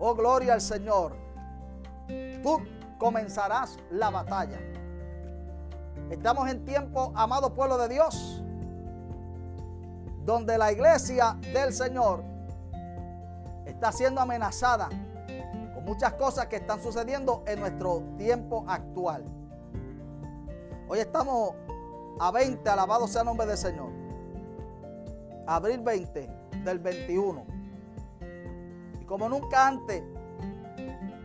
Oh, 0.00 0.14
gloria 0.14 0.54
al 0.54 0.60
Señor. 0.60 1.16
Tú 2.42 2.60
comenzarás 2.98 3.78
la 3.90 4.10
batalla. 4.10 4.58
Estamos 6.10 6.50
en 6.50 6.64
tiempo, 6.64 7.12
amado 7.14 7.54
pueblo 7.54 7.78
de 7.78 7.88
Dios, 7.88 8.42
donde 10.24 10.58
la 10.58 10.72
iglesia 10.72 11.38
del 11.52 11.72
Señor 11.72 12.33
está 13.66 13.92
siendo 13.92 14.20
amenazada 14.20 14.88
con 15.74 15.84
muchas 15.84 16.14
cosas 16.14 16.46
que 16.46 16.56
están 16.56 16.82
sucediendo 16.82 17.42
en 17.46 17.60
nuestro 17.60 18.02
tiempo 18.16 18.64
actual. 18.68 19.24
Hoy 20.88 20.98
estamos 20.98 21.54
a 22.20 22.30
20, 22.30 22.68
alabado 22.68 23.08
sea 23.08 23.22
el 23.22 23.26
nombre 23.26 23.46
del 23.46 23.56
Señor. 23.56 23.90
Abril 25.46 25.80
20 25.80 26.30
del 26.64 26.78
21. 26.78 27.44
Y 29.00 29.04
como 29.04 29.28
nunca 29.28 29.66
antes, 29.66 30.02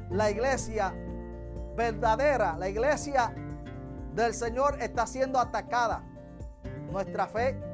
la 0.10 0.32
iglesia 0.32 0.94
verdadera, 1.76 2.58
la 2.58 2.68
iglesia 2.68 3.34
del 4.14 4.34
Señor 4.34 4.82
está 4.82 5.06
siendo 5.08 5.40
atacada. 5.40 6.04
Nuestra 6.92 7.28
fe 7.28 7.69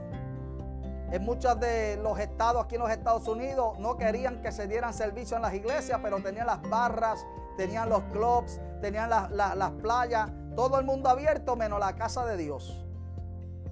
En 1.12 1.24
muchos 1.24 1.60
de 1.60 1.98
los 1.98 2.20
estados 2.20 2.64
aquí 2.64 2.76
en 2.76 2.82
los 2.82 2.92
Estados 2.92 3.28
Unidos 3.28 3.78
no 3.80 3.96
querían 3.98 4.42
que 4.42 4.52
se 4.52 4.68
dieran 4.68 4.94
servicio 4.94 5.36
en 5.38 5.44
las 5.44 5.54
iglesias, 5.54 6.00
pero 6.02 6.22
tenían 6.22 6.48
las 6.48 6.62
barras, 6.70 7.26
tenían 7.58 7.90
los 7.90 8.02
clubs, 8.12 8.60
tenían 8.82 9.10
las 9.10 9.72
playas, 9.82 10.32
todo 10.56 10.80
el 10.80 10.86
mundo 10.86 11.10
abierto 11.10 11.56
menos 11.56 11.80
la 11.80 11.96
casa 11.96 12.26
de 12.26 12.38
Dios. 12.38 12.84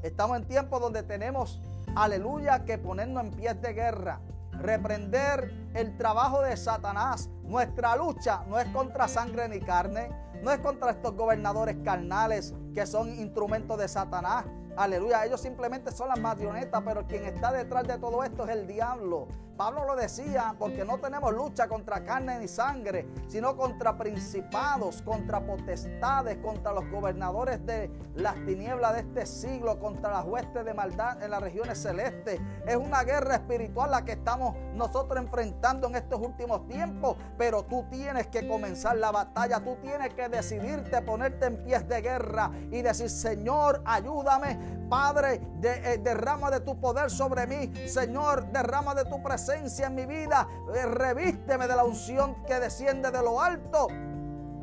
Estamos 0.03 0.37
en 0.37 0.47
tiempos 0.47 0.79
donde 0.79 1.01
tenemos, 1.01 1.61
aleluya, 1.95 2.65
que 2.65 2.77
ponernos 2.77 3.23
en 3.23 3.31
pies 3.31 3.61
de 3.61 3.73
guerra, 3.73 4.19
reprender 4.51 5.51
el 5.73 5.97
trabajo 5.97 6.41
de 6.41 6.55
Satanás. 6.55 7.29
Nuestra 7.43 7.95
lucha 7.95 8.43
no 8.47 8.59
es 8.59 8.67
contra 8.69 9.07
sangre 9.07 9.47
ni 9.49 9.59
carne, 9.59 10.09
no 10.43 10.51
es 10.51 10.59
contra 10.59 10.91
estos 10.91 11.15
gobernadores 11.15 11.77
carnales 11.83 12.53
que 12.75 12.85
son 12.85 13.09
instrumentos 13.17 13.77
de 13.77 13.87
Satanás. 13.87 14.45
Aleluya, 14.75 15.23
ellos 15.25 15.39
simplemente 15.39 15.91
son 15.91 16.09
las 16.09 16.19
marionetas, 16.19 16.81
pero 16.83 17.05
quien 17.05 17.25
está 17.25 17.51
detrás 17.51 17.87
de 17.87 17.99
todo 17.99 18.23
esto 18.23 18.45
es 18.45 18.49
el 18.49 18.65
diablo. 18.65 19.27
Pablo 19.55 19.85
lo 19.85 19.95
decía, 19.95 20.55
porque 20.57 20.83
no 20.83 20.97
tenemos 20.97 21.31
lucha 21.31 21.67
contra 21.67 22.03
carne 22.03 22.39
ni 22.39 22.47
sangre, 22.47 23.07
sino 23.27 23.55
contra 23.55 23.95
principados, 23.95 25.03
contra 25.03 25.45
potestades, 25.45 26.37
contra 26.37 26.73
los 26.73 26.89
gobernadores 26.89 27.63
de 27.63 27.91
las 28.15 28.33
tinieblas 28.45 28.93
de 28.93 28.99
este 29.01 29.25
siglo, 29.27 29.79
contra 29.79 30.11
las 30.11 30.25
huestes 30.25 30.65
de 30.65 30.73
maldad 30.73 31.21
en 31.21 31.29
las 31.29 31.41
regiones 31.41 31.77
celestes. 31.77 32.41
Es 32.65 32.75
una 32.75 33.03
guerra 33.03 33.35
espiritual 33.35 33.91
la 33.91 34.03
que 34.03 34.13
estamos 34.13 34.55
nosotros 34.73 35.21
enfrentando 35.21 35.87
en 35.87 35.95
estos 35.95 36.19
últimos 36.19 36.67
tiempos, 36.67 37.15
pero 37.37 37.63
tú 37.63 37.85
tienes 37.91 38.27
que 38.27 38.47
comenzar 38.47 38.97
la 38.97 39.11
batalla, 39.11 39.59
tú 39.59 39.77
tienes 39.83 40.15
que 40.15 40.29
decidirte, 40.29 40.99
ponerte 41.03 41.45
en 41.45 41.63
pies 41.63 41.87
de 41.87 42.01
guerra 42.01 42.51
y 42.71 42.81
decir, 42.81 43.09
Señor, 43.09 43.83
ayúdame, 43.85 44.57
Padre, 44.89 45.41
de, 45.59 45.93
eh, 45.93 45.97
derrama 45.97 46.51
de 46.51 46.59
tu 46.59 46.79
poder 46.79 47.09
sobre 47.09 47.47
mí, 47.47 47.87
Señor, 47.87 48.51
derrama 48.51 48.93
de 48.93 49.05
tu 49.05 49.21
presencia 49.23 49.87
en 49.87 49.95
mi 49.95 50.05
vida. 50.05 50.47
Eh, 50.75 50.85
revísteme 50.85 51.67
de 51.67 51.75
la 51.75 51.83
unción 51.83 52.43
que 52.45 52.59
desciende 52.59 53.09
de 53.09 53.21
lo 53.21 53.41
alto 53.41 53.87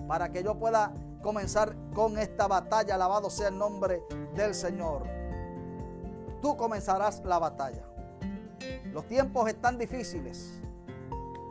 para 0.07 0.31
que 0.31 0.43
yo 0.43 0.57
pueda 0.57 0.93
comenzar 1.23 1.75
con 1.95 2.19
esta 2.19 2.47
batalla. 2.47 2.95
Alabado 2.95 3.31
sea 3.31 3.49
el 3.49 3.59
nombre 3.59 4.05
del 4.35 4.55
Señor. 4.55 5.03
Tú 6.41 6.57
comenzarás 6.57 7.23
la 7.25 7.39
batalla. 7.39 7.85
Los 8.93 9.07
tiempos 9.07 9.49
están 9.49 9.79
difíciles. 9.79 10.61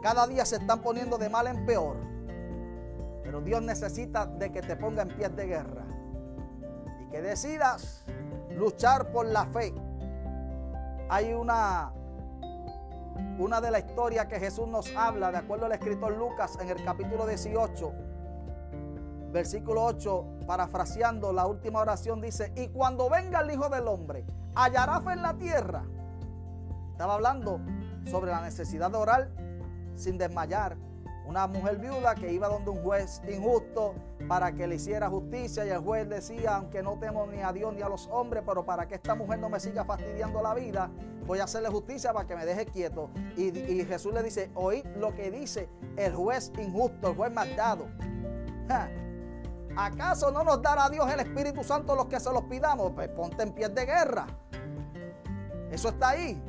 Cada 0.02 0.26
día 0.28 0.46
se 0.46 0.58
están 0.58 0.82
poniendo 0.82 1.18
de 1.18 1.30
mal 1.30 1.48
en 1.48 1.66
peor. 1.66 1.98
Pero 3.24 3.42
Dios 3.42 3.62
necesita 3.62 4.26
de 4.26 4.52
que 4.52 4.62
te 4.62 4.76
ponga 4.76 5.04
en 5.04 5.10
pies 5.10 5.36
de 5.36 5.46
guerra. 5.46 5.86
Y 7.02 7.10
que 7.12 7.22
decidas 7.22 8.04
luchar 8.60 9.12
por 9.12 9.26
la 9.26 9.46
fe. 9.46 9.74
Hay 11.10 11.34
una 11.34 11.94
una 13.40 13.62
de 13.62 13.72
las 13.72 13.86
historias 13.86 14.28
que 14.28 14.40
Jesús 14.40 14.68
nos 14.68 14.94
habla, 14.96 15.32
de 15.32 15.38
acuerdo 15.38 15.66
al 15.66 15.72
escritor 15.72 16.16
Lucas 16.16 16.58
en 16.62 16.70
el 16.70 16.84
capítulo 16.84 17.26
18, 17.26 17.94
versículo 19.32 19.86
8, 19.86 20.26
parafraseando 20.46 21.32
la 21.32 21.48
última 21.48 21.80
oración, 21.80 22.22
dice, 22.22 22.52
y 22.56 22.68
cuando 22.68 23.10
venga 23.10 23.40
el 23.40 23.52
Hijo 23.52 23.70
del 23.70 23.88
Hombre, 23.88 24.26
hallará 24.56 25.00
fe 25.02 25.14
en 25.14 25.22
la 25.22 25.38
tierra. 25.38 25.84
Estaba 26.92 27.14
hablando 27.14 27.62
sobre 28.06 28.32
la 28.32 28.42
necesidad 28.42 28.92
de 28.92 28.98
orar 28.98 29.30
sin 29.96 30.18
desmayar 30.18 30.78
una 31.30 31.46
mujer 31.46 31.78
viuda 31.78 32.16
que 32.16 32.34
iba 32.34 32.48
donde 32.48 32.72
un 32.72 32.82
juez 32.82 33.22
injusto 33.30 33.94
para 34.28 34.52
que 34.52 34.66
le 34.66 34.76
hiciera 34.76 35.10
justicia 35.10 35.64
y 35.64 35.70
el 35.70 35.78
juez 35.78 36.10
decía, 36.10 36.56
aunque 36.56 36.82
no 36.82 36.98
temo 36.98 37.28
ni 37.28 37.44
a 37.44 37.54
Dios 37.54 37.72
ni 37.72 37.84
a 37.84 37.88
los 37.88 38.08
hombres, 38.08 38.42
pero 38.44 38.66
para 38.66 38.88
que 38.88 38.96
esta 38.96 39.14
mujer 39.14 39.38
no 39.38 39.48
me 39.48 39.60
siga 39.60 39.86
fastidiando 39.86 40.42
la 40.42 40.56
vida, 40.56 40.90
voy 41.28 41.38
a 41.38 41.44
hacerle 41.44 41.70
justicia 41.70 42.14
para 42.14 42.26
que 42.26 42.36
me 42.36 42.48
deje 42.48 42.66
quieto. 42.66 43.12
Y, 43.38 43.52
Jesús 43.86 44.12
le 44.12 44.24
dice, 44.24 44.50
oíd 44.56 44.84
lo 44.98 45.14
que 45.14 45.30
dice 45.30 45.70
el 45.98 46.16
juez 46.16 46.52
injusto, 46.58 47.10
el 47.10 47.16
juez 47.16 47.32
maldado. 47.32 47.86
¿Acaso 49.78 50.32
no 50.32 50.44
nos 50.44 50.60
dará 50.64 50.90
Dios 50.90 51.12
el 51.14 51.20
Espíritu 51.20 51.64
Santo 51.64 51.96
los 51.96 52.08
que 52.08 52.20
se 52.20 52.34
los 52.34 52.46
pidamos? 52.46 52.94
Pues 52.94 53.08
ponte 53.10 53.44
en 53.44 53.54
pie 53.54 53.70
de 53.70 53.86
guerra. 53.86 54.26
Eso 55.70 55.90
está 55.90 56.10
ahí. 56.10 56.42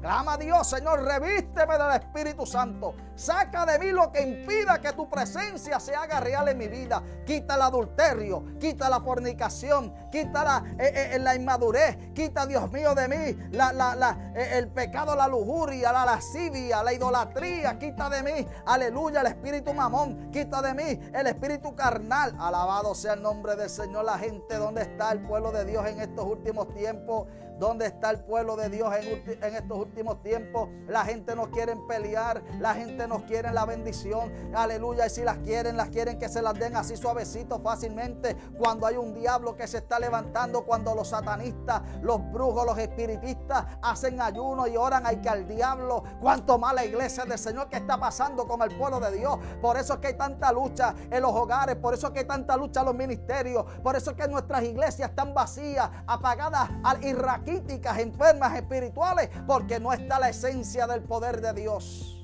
Clama 0.00 0.34
a 0.34 0.38
Dios, 0.38 0.68
Señor, 0.68 1.04
revísteme 1.04 1.78
del 1.78 1.92
Espíritu 1.92 2.44
Santo. 2.46 2.94
Saca 3.18 3.66
de 3.66 3.80
mí 3.80 3.90
lo 3.90 4.12
que 4.12 4.22
impida 4.22 4.80
que 4.80 4.92
tu 4.92 5.10
presencia 5.10 5.80
se 5.80 5.92
haga 5.92 6.20
real 6.20 6.46
en 6.46 6.56
mi 6.56 6.68
vida. 6.68 7.02
Quita 7.26 7.56
el 7.56 7.62
adulterio, 7.62 8.44
quita 8.60 8.88
la 8.88 9.00
fornicación, 9.00 9.92
quita 10.12 10.44
la, 10.44 10.64
eh, 10.78 11.10
eh, 11.14 11.18
la 11.18 11.34
inmadurez, 11.34 12.12
quita, 12.14 12.46
Dios 12.46 12.70
mío, 12.70 12.94
de 12.94 13.08
mí 13.08 13.36
la, 13.50 14.32
eh, 14.36 14.58
el 14.58 14.68
pecado, 14.68 15.16
la 15.16 15.26
lujuria, 15.26 15.90
la 15.90 16.04
lascivia, 16.04 16.80
la 16.84 16.92
idolatría. 16.92 17.76
Quita 17.76 18.08
de 18.08 18.22
mí, 18.22 18.46
aleluya, 18.66 19.22
el 19.22 19.26
espíritu 19.26 19.74
mamón. 19.74 20.30
Quita 20.30 20.62
de 20.62 20.74
mí 20.74 21.10
el 21.12 21.26
espíritu 21.26 21.74
carnal. 21.74 22.36
Alabado 22.38 22.94
sea 22.94 23.14
el 23.14 23.22
nombre 23.22 23.56
del 23.56 23.68
Señor. 23.68 24.04
La 24.04 24.16
gente, 24.16 24.54
¿dónde 24.58 24.82
está 24.82 25.10
el 25.10 25.22
pueblo 25.22 25.50
de 25.50 25.64
Dios 25.64 25.84
en 25.88 26.00
estos 26.00 26.24
últimos 26.24 26.72
tiempos? 26.72 27.26
¿Dónde 27.58 27.86
está 27.86 28.10
el 28.10 28.20
pueblo 28.20 28.54
de 28.54 28.68
Dios 28.68 28.94
en, 28.94 29.42
en 29.42 29.56
estos 29.56 29.76
últimos 29.76 30.22
tiempos? 30.22 30.68
La 30.86 31.04
gente 31.04 31.34
no 31.34 31.50
quiere 31.50 31.74
pelear, 31.88 32.40
la 32.60 32.74
gente 32.74 33.07
no 33.08 33.24
quiere 33.24 33.52
la 33.52 33.64
bendición. 33.64 34.32
Aleluya. 34.54 35.06
Y 35.06 35.10
si 35.10 35.22
las 35.22 35.38
quieren, 35.38 35.76
las 35.76 35.88
quieren 35.88 36.18
que 36.18 36.28
se 36.28 36.42
las 36.42 36.54
den 36.54 36.76
así 36.76 36.96
suavecito, 36.96 37.60
fácilmente. 37.60 38.36
Cuando 38.58 38.86
hay 38.86 38.96
un 38.96 39.14
diablo 39.14 39.56
que 39.56 39.66
se 39.66 39.78
está 39.78 39.98
levantando, 39.98 40.64
cuando 40.64 40.94
los 40.94 41.08
satanistas, 41.08 41.82
los 42.02 42.20
brujos, 42.32 42.66
los 42.66 42.78
espiritistas 42.78 43.64
hacen 43.82 44.20
ayuno 44.20 44.66
y 44.66 44.76
oran 44.76 45.06
hay 45.06 45.16
que 45.16 45.28
al 45.28 45.46
diablo. 45.46 46.02
Cuanto 46.20 46.58
más 46.58 46.74
la 46.74 46.84
iglesia 46.84 47.24
del 47.24 47.38
Señor 47.38 47.68
que 47.68 47.76
está 47.76 47.98
pasando 47.98 48.46
con 48.46 48.62
el 48.62 48.76
pueblo 48.76 49.00
de 49.00 49.16
Dios. 49.16 49.38
Por 49.60 49.76
eso 49.76 49.94
es 49.94 49.98
que 50.00 50.08
hay 50.08 50.14
tanta 50.14 50.52
lucha 50.52 50.94
en 51.10 51.22
los 51.22 51.32
hogares, 51.32 51.76
por 51.76 51.94
eso 51.94 52.08
es 52.08 52.12
que 52.12 52.20
hay 52.20 52.26
tanta 52.26 52.56
lucha 52.56 52.80
en 52.80 52.86
los 52.86 52.94
ministerios, 52.94 53.64
por 53.82 53.96
eso 53.96 54.10
es 54.10 54.16
que 54.16 54.28
nuestras 54.28 54.62
iglesias 54.62 55.10
están 55.10 55.34
vacías, 55.34 55.90
apagadas 56.06 56.68
críticas, 57.44 57.98
enfermas 57.98 58.54
espirituales, 58.56 59.30
porque 59.46 59.80
no 59.80 59.92
está 59.92 60.18
la 60.18 60.28
esencia 60.28 60.86
del 60.86 61.02
poder 61.02 61.40
de 61.40 61.52
Dios. 61.52 62.17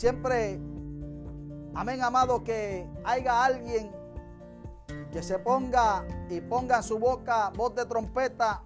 Siempre, 0.00 0.58
amén, 1.74 2.02
amado, 2.02 2.42
que 2.42 2.88
haya 3.04 3.44
alguien 3.44 3.92
que 5.12 5.22
se 5.22 5.38
ponga 5.38 6.06
y 6.30 6.40
ponga 6.40 6.78
en 6.78 6.82
su 6.82 6.98
boca 6.98 7.50
voz 7.54 7.74
de 7.74 7.84
trompeta, 7.84 8.62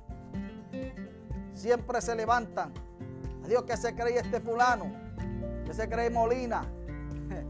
siempre 1.52 2.00
se 2.02 2.14
levantan. 2.14 2.72
Dios 3.48 3.64
que 3.64 3.76
se 3.76 3.96
cree 3.96 4.18
este 4.18 4.40
fulano, 4.40 4.92
que 5.66 5.74
se 5.74 5.88
cree 5.88 6.08
Molina. 6.08 6.60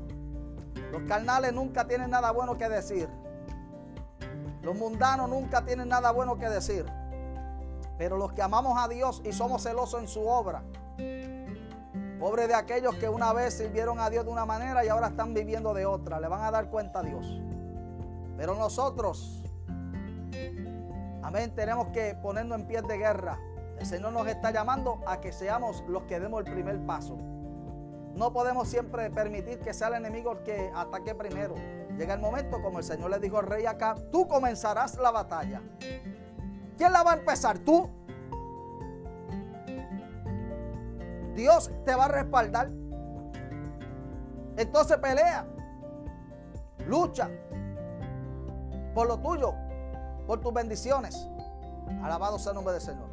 Los 0.91 1.03
carnales 1.03 1.53
nunca 1.53 1.87
tienen 1.87 2.09
nada 2.09 2.31
bueno 2.31 2.57
que 2.57 2.71
decir. 2.71 3.07
Los 4.63 4.75
mundanos 4.79 5.29
nunca 5.29 5.63
tienen 5.63 5.91
nada 5.91 6.11
bueno 6.11 6.39
que 6.39 6.49
decir. 6.49 6.87
Pero 7.99 8.17
los 8.17 8.33
que 8.33 8.41
amamos 8.41 8.83
a 8.83 8.89
Dios 8.89 9.21
y 9.27 9.33
somos 9.35 9.63
celosos 9.63 10.01
en 10.01 10.09
su 10.09 10.27
obra, 10.27 10.63
pobre 12.25 12.49
de 12.49 12.55
aquellos 12.55 12.95
que 12.95 13.07
una 13.07 13.35
vez 13.35 13.53
sirvieron 13.53 14.01
a 14.01 14.09
Dios 14.09 14.25
de 14.25 14.31
una 14.31 14.47
manera 14.47 14.83
y 14.83 14.89
ahora 14.89 15.09
están 15.09 15.35
viviendo 15.35 15.75
de 15.75 15.85
otra, 15.85 16.19
le 16.21 16.27
van 16.27 16.43
a 16.43 16.51
dar 16.51 16.71
cuenta 16.71 17.01
a 17.01 17.03
Dios. 17.03 17.39
Pero 18.39 18.55
nosotros, 18.55 19.43
amén, 21.23 21.55
tenemos 21.55 21.89
que 21.89 22.15
ponernos 22.15 22.61
en 22.61 22.67
pie 22.67 22.81
de 22.81 22.97
guerra. 22.97 23.39
El 23.79 23.85
Señor 23.85 24.15
nos 24.15 24.27
está 24.27 24.51
llamando 24.51 25.03
a 25.07 25.21
que 25.21 25.33
seamos 25.33 25.85
los 25.87 26.05
que 26.05 26.19
demos 26.19 26.47
el 26.47 26.51
primer 26.51 26.81
paso. 26.87 27.19
No 28.15 28.33
podemos 28.33 28.69
siempre 28.69 29.11
permitir 29.11 29.59
que 29.59 29.75
sea 29.75 29.89
el 29.89 29.95
enemigo 29.97 30.33
el 30.33 30.39
que 30.45 30.73
ataque 30.75 31.15
primero. 31.15 31.57
Llega 31.99 32.15
el 32.15 32.21
momento, 32.21 32.63
como 32.63 32.79
el 32.79 32.85
Señor 32.85 33.11
le 33.11 33.19
dijo 33.19 33.39
al 33.39 33.47
rey 33.49 33.67
acá, 33.67 33.97
tú 34.11 34.27
comenzarás 34.27 34.97
la 34.97 35.11
batalla. 35.11 35.61
¿Quién 36.79 36.91
la 36.91 37.03
va 37.03 37.11
a 37.11 37.17
empezar? 37.17 37.59
Tú. 37.59 37.91
Dios 41.35 41.71
te 41.85 41.95
va 41.95 42.07
a 42.07 42.09
respaldar. 42.09 42.71
Entonces 44.57 44.97
pelea. 44.99 45.47
Lucha 46.87 47.31
por 48.95 49.09
lo 49.09 49.19
tuyo, 49.19 49.55
por 50.27 50.41
tus 50.41 50.55
bendiciones. 50.55 51.29
Alabado 52.03 52.39
sea 52.39 52.53
el 52.53 52.57
nombre 52.57 52.73
del 52.73 52.83
Señor. 52.83 53.09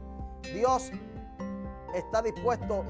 Dios 0.53 0.91
está 1.95 2.21
dispuesto 2.21 2.83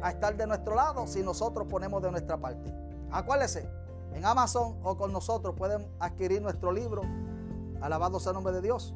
a 0.00 0.10
estar 0.10 0.36
de 0.36 0.46
nuestro 0.46 0.74
lado 0.74 1.06
si 1.06 1.22
nosotros 1.22 1.66
ponemos 1.68 2.02
de 2.02 2.10
nuestra 2.10 2.38
parte. 2.38 2.74
Acuérdese, 3.10 3.68
en 4.14 4.24
Amazon 4.24 4.78
o 4.82 4.96
con 4.96 5.12
nosotros 5.12 5.54
pueden 5.56 5.86
adquirir 6.00 6.40
nuestro 6.40 6.72
libro. 6.72 7.02
Alabado 7.80 8.18
sea 8.18 8.30
el 8.30 8.36
nombre 8.36 8.54
de 8.54 8.62
Dios. 8.62 8.94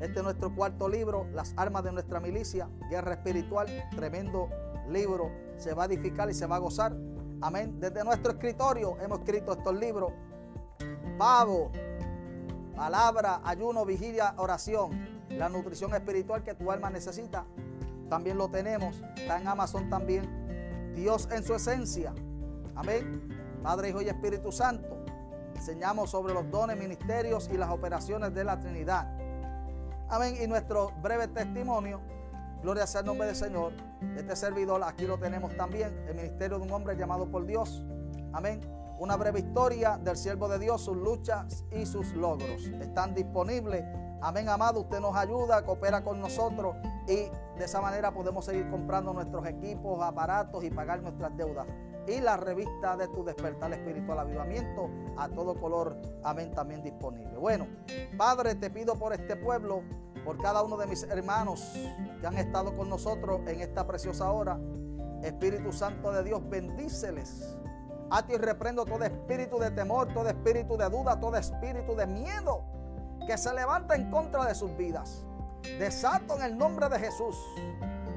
Este 0.00 0.18
es 0.18 0.22
nuestro 0.22 0.54
cuarto 0.54 0.88
libro, 0.88 1.26
Las 1.32 1.54
armas 1.56 1.82
de 1.82 1.92
nuestra 1.92 2.20
milicia, 2.20 2.68
Guerra 2.88 3.14
Espiritual, 3.14 3.66
tremendo 3.96 4.48
libro. 4.88 5.30
Se 5.56 5.74
va 5.74 5.84
a 5.84 5.86
edificar 5.86 6.30
y 6.30 6.34
se 6.34 6.46
va 6.46 6.56
a 6.56 6.58
gozar. 6.60 6.96
Amén. 7.40 7.80
Desde 7.80 8.04
nuestro 8.04 8.32
escritorio 8.32 8.96
hemos 9.00 9.18
escrito 9.20 9.52
estos 9.52 9.74
libros. 9.74 10.12
Pavo, 11.18 11.72
palabra, 12.76 13.40
ayuno, 13.44 13.84
vigilia, 13.84 14.34
oración, 14.36 15.24
la 15.30 15.48
nutrición 15.48 15.92
espiritual 15.94 16.44
que 16.44 16.54
tu 16.54 16.70
alma 16.70 16.90
necesita. 16.90 17.44
También 18.08 18.38
lo 18.38 18.48
tenemos, 18.48 19.02
está 19.16 19.40
en 19.40 19.48
Amazon 19.48 19.90
también. 19.90 20.94
Dios 20.94 21.28
en 21.32 21.42
su 21.42 21.54
esencia. 21.54 22.14
Amén. 22.76 23.28
Padre, 23.64 23.90
Hijo 23.90 24.00
y 24.00 24.08
Espíritu 24.08 24.52
Santo. 24.52 24.96
Enseñamos 25.56 26.10
sobre 26.10 26.34
los 26.34 26.48
dones, 26.52 26.78
ministerios 26.78 27.50
y 27.52 27.56
las 27.56 27.70
operaciones 27.70 28.32
de 28.32 28.44
la 28.44 28.60
Trinidad. 28.60 29.17
Amén. 30.10 30.36
Y 30.42 30.46
nuestro 30.46 30.90
breve 31.02 31.28
testimonio, 31.28 32.00
gloria 32.62 32.86
sea 32.86 33.00
el 33.00 33.06
nombre 33.06 33.26
del 33.26 33.36
Señor. 33.36 33.72
Este 34.16 34.34
servidor, 34.36 34.82
aquí 34.82 35.06
lo 35.06 35.18
tenemos 35.18 35.54
también, 35.54 35.94
el 36.08 36.14
ministerio 36.14 36.58
de 36.58 36.64
un 36.64 36.72
hombre 36.72 36.96
llamado 36.96 37.30
por 37.30 37.44
Dios. 37.44 37.84
Amén. 38.32 38.60
Una 38.98 39.16
breve 39.16 39.40
historia 39.40 39.98
del 39.98 40.16
siervo 40.16 40.48
de 40.48 40.58
Dios, 40.58 40.82
sus 40.82 40.96
luchas 40.96 41.64
y 41.70 41.84
sus 41.84 42.14
logros. 42.14 42.62
Están 42.80 43.14
disponibles. 43.14 43.84
Amén, 44.22 44.48
amado. 44.48 44.80
Usted 44.80 44.98
nos 44.98 45.14
ayuda, 45.14 45.62
coopera 45.64 46.02
con 46.02 46.20
nosotros 46.20 46.74
y 47.06 47.28
de 47.58 47.64
esa 47.64 47.80
manera 47.80 48.10
podemos 48.12 48.46
seguir 48.46 48.68
comprando 48.70 49.12
nuestros 49.12 49.46
equipos, 49.46 50.02
aparatos 50.02 50.64
y 50.64 50.70
pagar 50.70 51.02
nuestras 51.02 51.36
deudas 51.36 51.66
y 52.08 52.20
la 52.20 52.36
revista 52.36 52.96
de 52.96 53.08
tu 53.08 53.22
despertar 53.22 53.72
espiritual 53.72 54.18
avivamiento 54.20 54.90
a 55.16 55.28
todo 55.28 55.54
color, 55.60 55.96
amén, 56.24 56.52
también 56.54 56.82
disponible. 56.82 57.36
Bueno, 57.36 57.66
Padre, 58.16 58.54
te 58.54 58.70
pido 58.70 58.94
por 58.94 59.12
este 59.12 59.36
pueblo, 59.36 59.82
por 60.24 60.38
cada 60.38 60.62
uno 60.62 60.76
de 60.76 60.86
mis 60.86 61.02
hermanos 61.02 61.72
que 62.20 62.26
han 62.26 62.38
estado 62.38 62.74
con 62.74 62.88
nosotros 62.88 63.40
en 63.46 63.60
esta 63.60 63.86
preciosa 63.86 64.30
hora. 64.32 64.58
Espíritu 65.22 65.72
Santo 65.72 66.10
de 66.12 66.22
Dios, 66.24 66.48
bendíceles. 66.48 67.56
A 68.10 68.26
ti 68.26 68.36
reprendo 68.36 68.86
todo 68.86 69.04
espíritu 69.04 69.58
de 69.58 69.70
temor, 69.70 70.12
todo 70.14 70.28
espíritu 70.28 70.78
de 70.78 70.88
duda, 70.88 71.20
todo 71.20 71.36
espíritu 71.36 71.94
de 71.94 72.06
miedo 72.06 72.64
que 73.26 73.36
se 73.36 73.52
levanta 73.52 73.94
en 73.94 74.10
contra 74.10 74.46
de 74.46 74.54
sus 74.54 74.74
vidas. 74.78 75.24
Desato 75.78 76.36
en 76.36 76.42
el 76.42 76.56
nombre 76.56 76.88
de 76.88 76.98
Jesús 76.98 77.36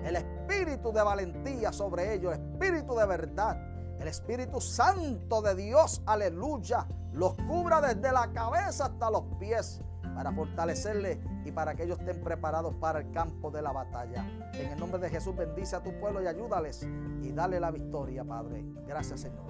el 0.05 0.15
espíritu 0.15 0.91
de 0.91 1.03
valentía 1.03 1.71
sobre 1.71 2.13
ellos, 2.13 2.33
espíritu 2.33 2.95
de 2.95 3.05
verdad, 3.05 3.70
el 4.01 4.07
Espíritu 4.07 4.59
Santo 4.59 5.43
de 5.43 5.53
Dios, 5.53 6.01
aleluya, 6.07 6.87
los 7.13 7.35
cubra 7.35 7.79
desde 7.81 8.11
la 8.11 8.31
cabeza 8.33 8.85
hasta 8.85 9.11
los 9.11 9.23
pies 9.39 9.79
para 10.15 10.31
fortalecerles 10.31 11.19
y 11.45 11.51
para 11.51 11.75
que 11.75 11.83
ellos 11.83 11.99
estén 11.99 12.19
preparados 12.23 12.73
para 12.75 12.99
el 12.99 13.11
campo 13.11 13.51
de 13.51 13.61
la 13.61 13.71
batalla. 13.71 14.25
En 14.53 14.71
el 14.71 14.79
nombre 14.79 14.99
de 14.99 15.09
Jesús 15.09 15.35
bendice 15.35 15.75
a 15.75 15.83
tu 15.83 15.91
pueblo 15.99 16.21
y 16.21 16.27
ayúdales 16.27 16.83
y 17.21 17.31
dale 17.31 17.59
la 17.59 17.69
victoria, 17.69 18.23
Padre. 18.23 18.65
Gracias, 18.87 19.21
Señor. 19.21 19.45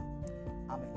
Amén. 0.67 0.89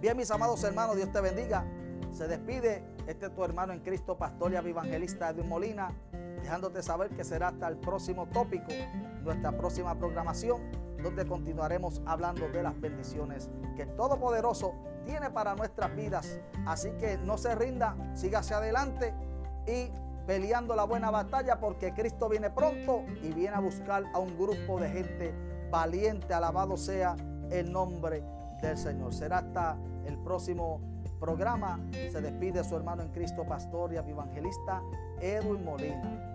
Bien, 0.00 0.16
mis 0.16 0.30
amados 0.30 0.62
hermanos, 0.62 0.96
Dios 0.96 1.10
te 1.10 1.22
bendiga. 1.22 1.64
Se 2.12 2.28
despide 2.28 2.84
este 3.06 3.30
tu 3.30 3.44
hermano 3.44 3.72
en 3.72 3.80
Cristo, 3.80 4.18
pastor 4.18 4.52
y 4.52 4.56
evangelista 4.56 5.30
Edwin 5.30 5.48
Molina, 5.48 5.88
dejándote 6.42 6.82
saber 6.82 7.08
que 7.10 7.24
será 7.24 7.48
hasta 7.48 7.66
el 7.66 7.78
próximo 7.78 8.28
tópico, 8.28 8.72
nuestra 9.24 9.56
próxima 9.56 9.98
programación 9.98 10.87
donde 11.02 11.26
continuaremos 11.26 12.02
hablando 12.06 12.48
de 12.48 12.62
las 12.62 12.78
bendiciones 12.80 13.50
que 13.76 13.82
el 13.82 13.96
Todopoderoso 13.96 14.74
tiene 15.04 15.30
para 15.30 15.54
nuestras 15.54 15.94
vidas. 15.94 16.38
Así 16.66 16.90
que 16.98 17.18
no 17.18 17.38
se 17.38 17.54
rinda, 17.54 17.96
siga 18.14 18.40
hacia 18.40 18.58
adelante 18.58 19.14
y 19.66 19.90
peleando 20.26 20.76
la 20.76 20.84
buena 20.84 21.10
batalla 21.10 21.58
porque 21.58 21.94
Cristo 21.94 22.28
viene 22.28 22.50
pronto 22.50 23.04
y 23.22 23.32
viene 23.32 23.56
a 23.56 23.60
buscar 23.60 24.04
a 24.12 24.18
un 24.18 24.36
grupo 24.36 24.78
de 24.78 24.90
gente 24.90 25.34
valiente. 25.70 26.34
Alabado 26.34 26.76
sea 26.76 27.16
el 27.50 27.72
nombre 27.72 28.22
del 28.60 28.76
Señor. 28.76 29.14
Será 29.14 29.38
hasta 29.38 29.78
el 30.04 30.18
próximo 30.18 30.80
programa. 31.18 31.80
Se 31.92 32.20
despide 32.20 32.62
su 32.64 32.76
hermano 32.76 33.02
en 33.02 33.08
Cristo, 33.08 33.44
pastor 33.46 33.92
y 33.92 33.96
evangelista 33.96 34.82
Edwin 35.20 35.64
Molina. 35.64 36.27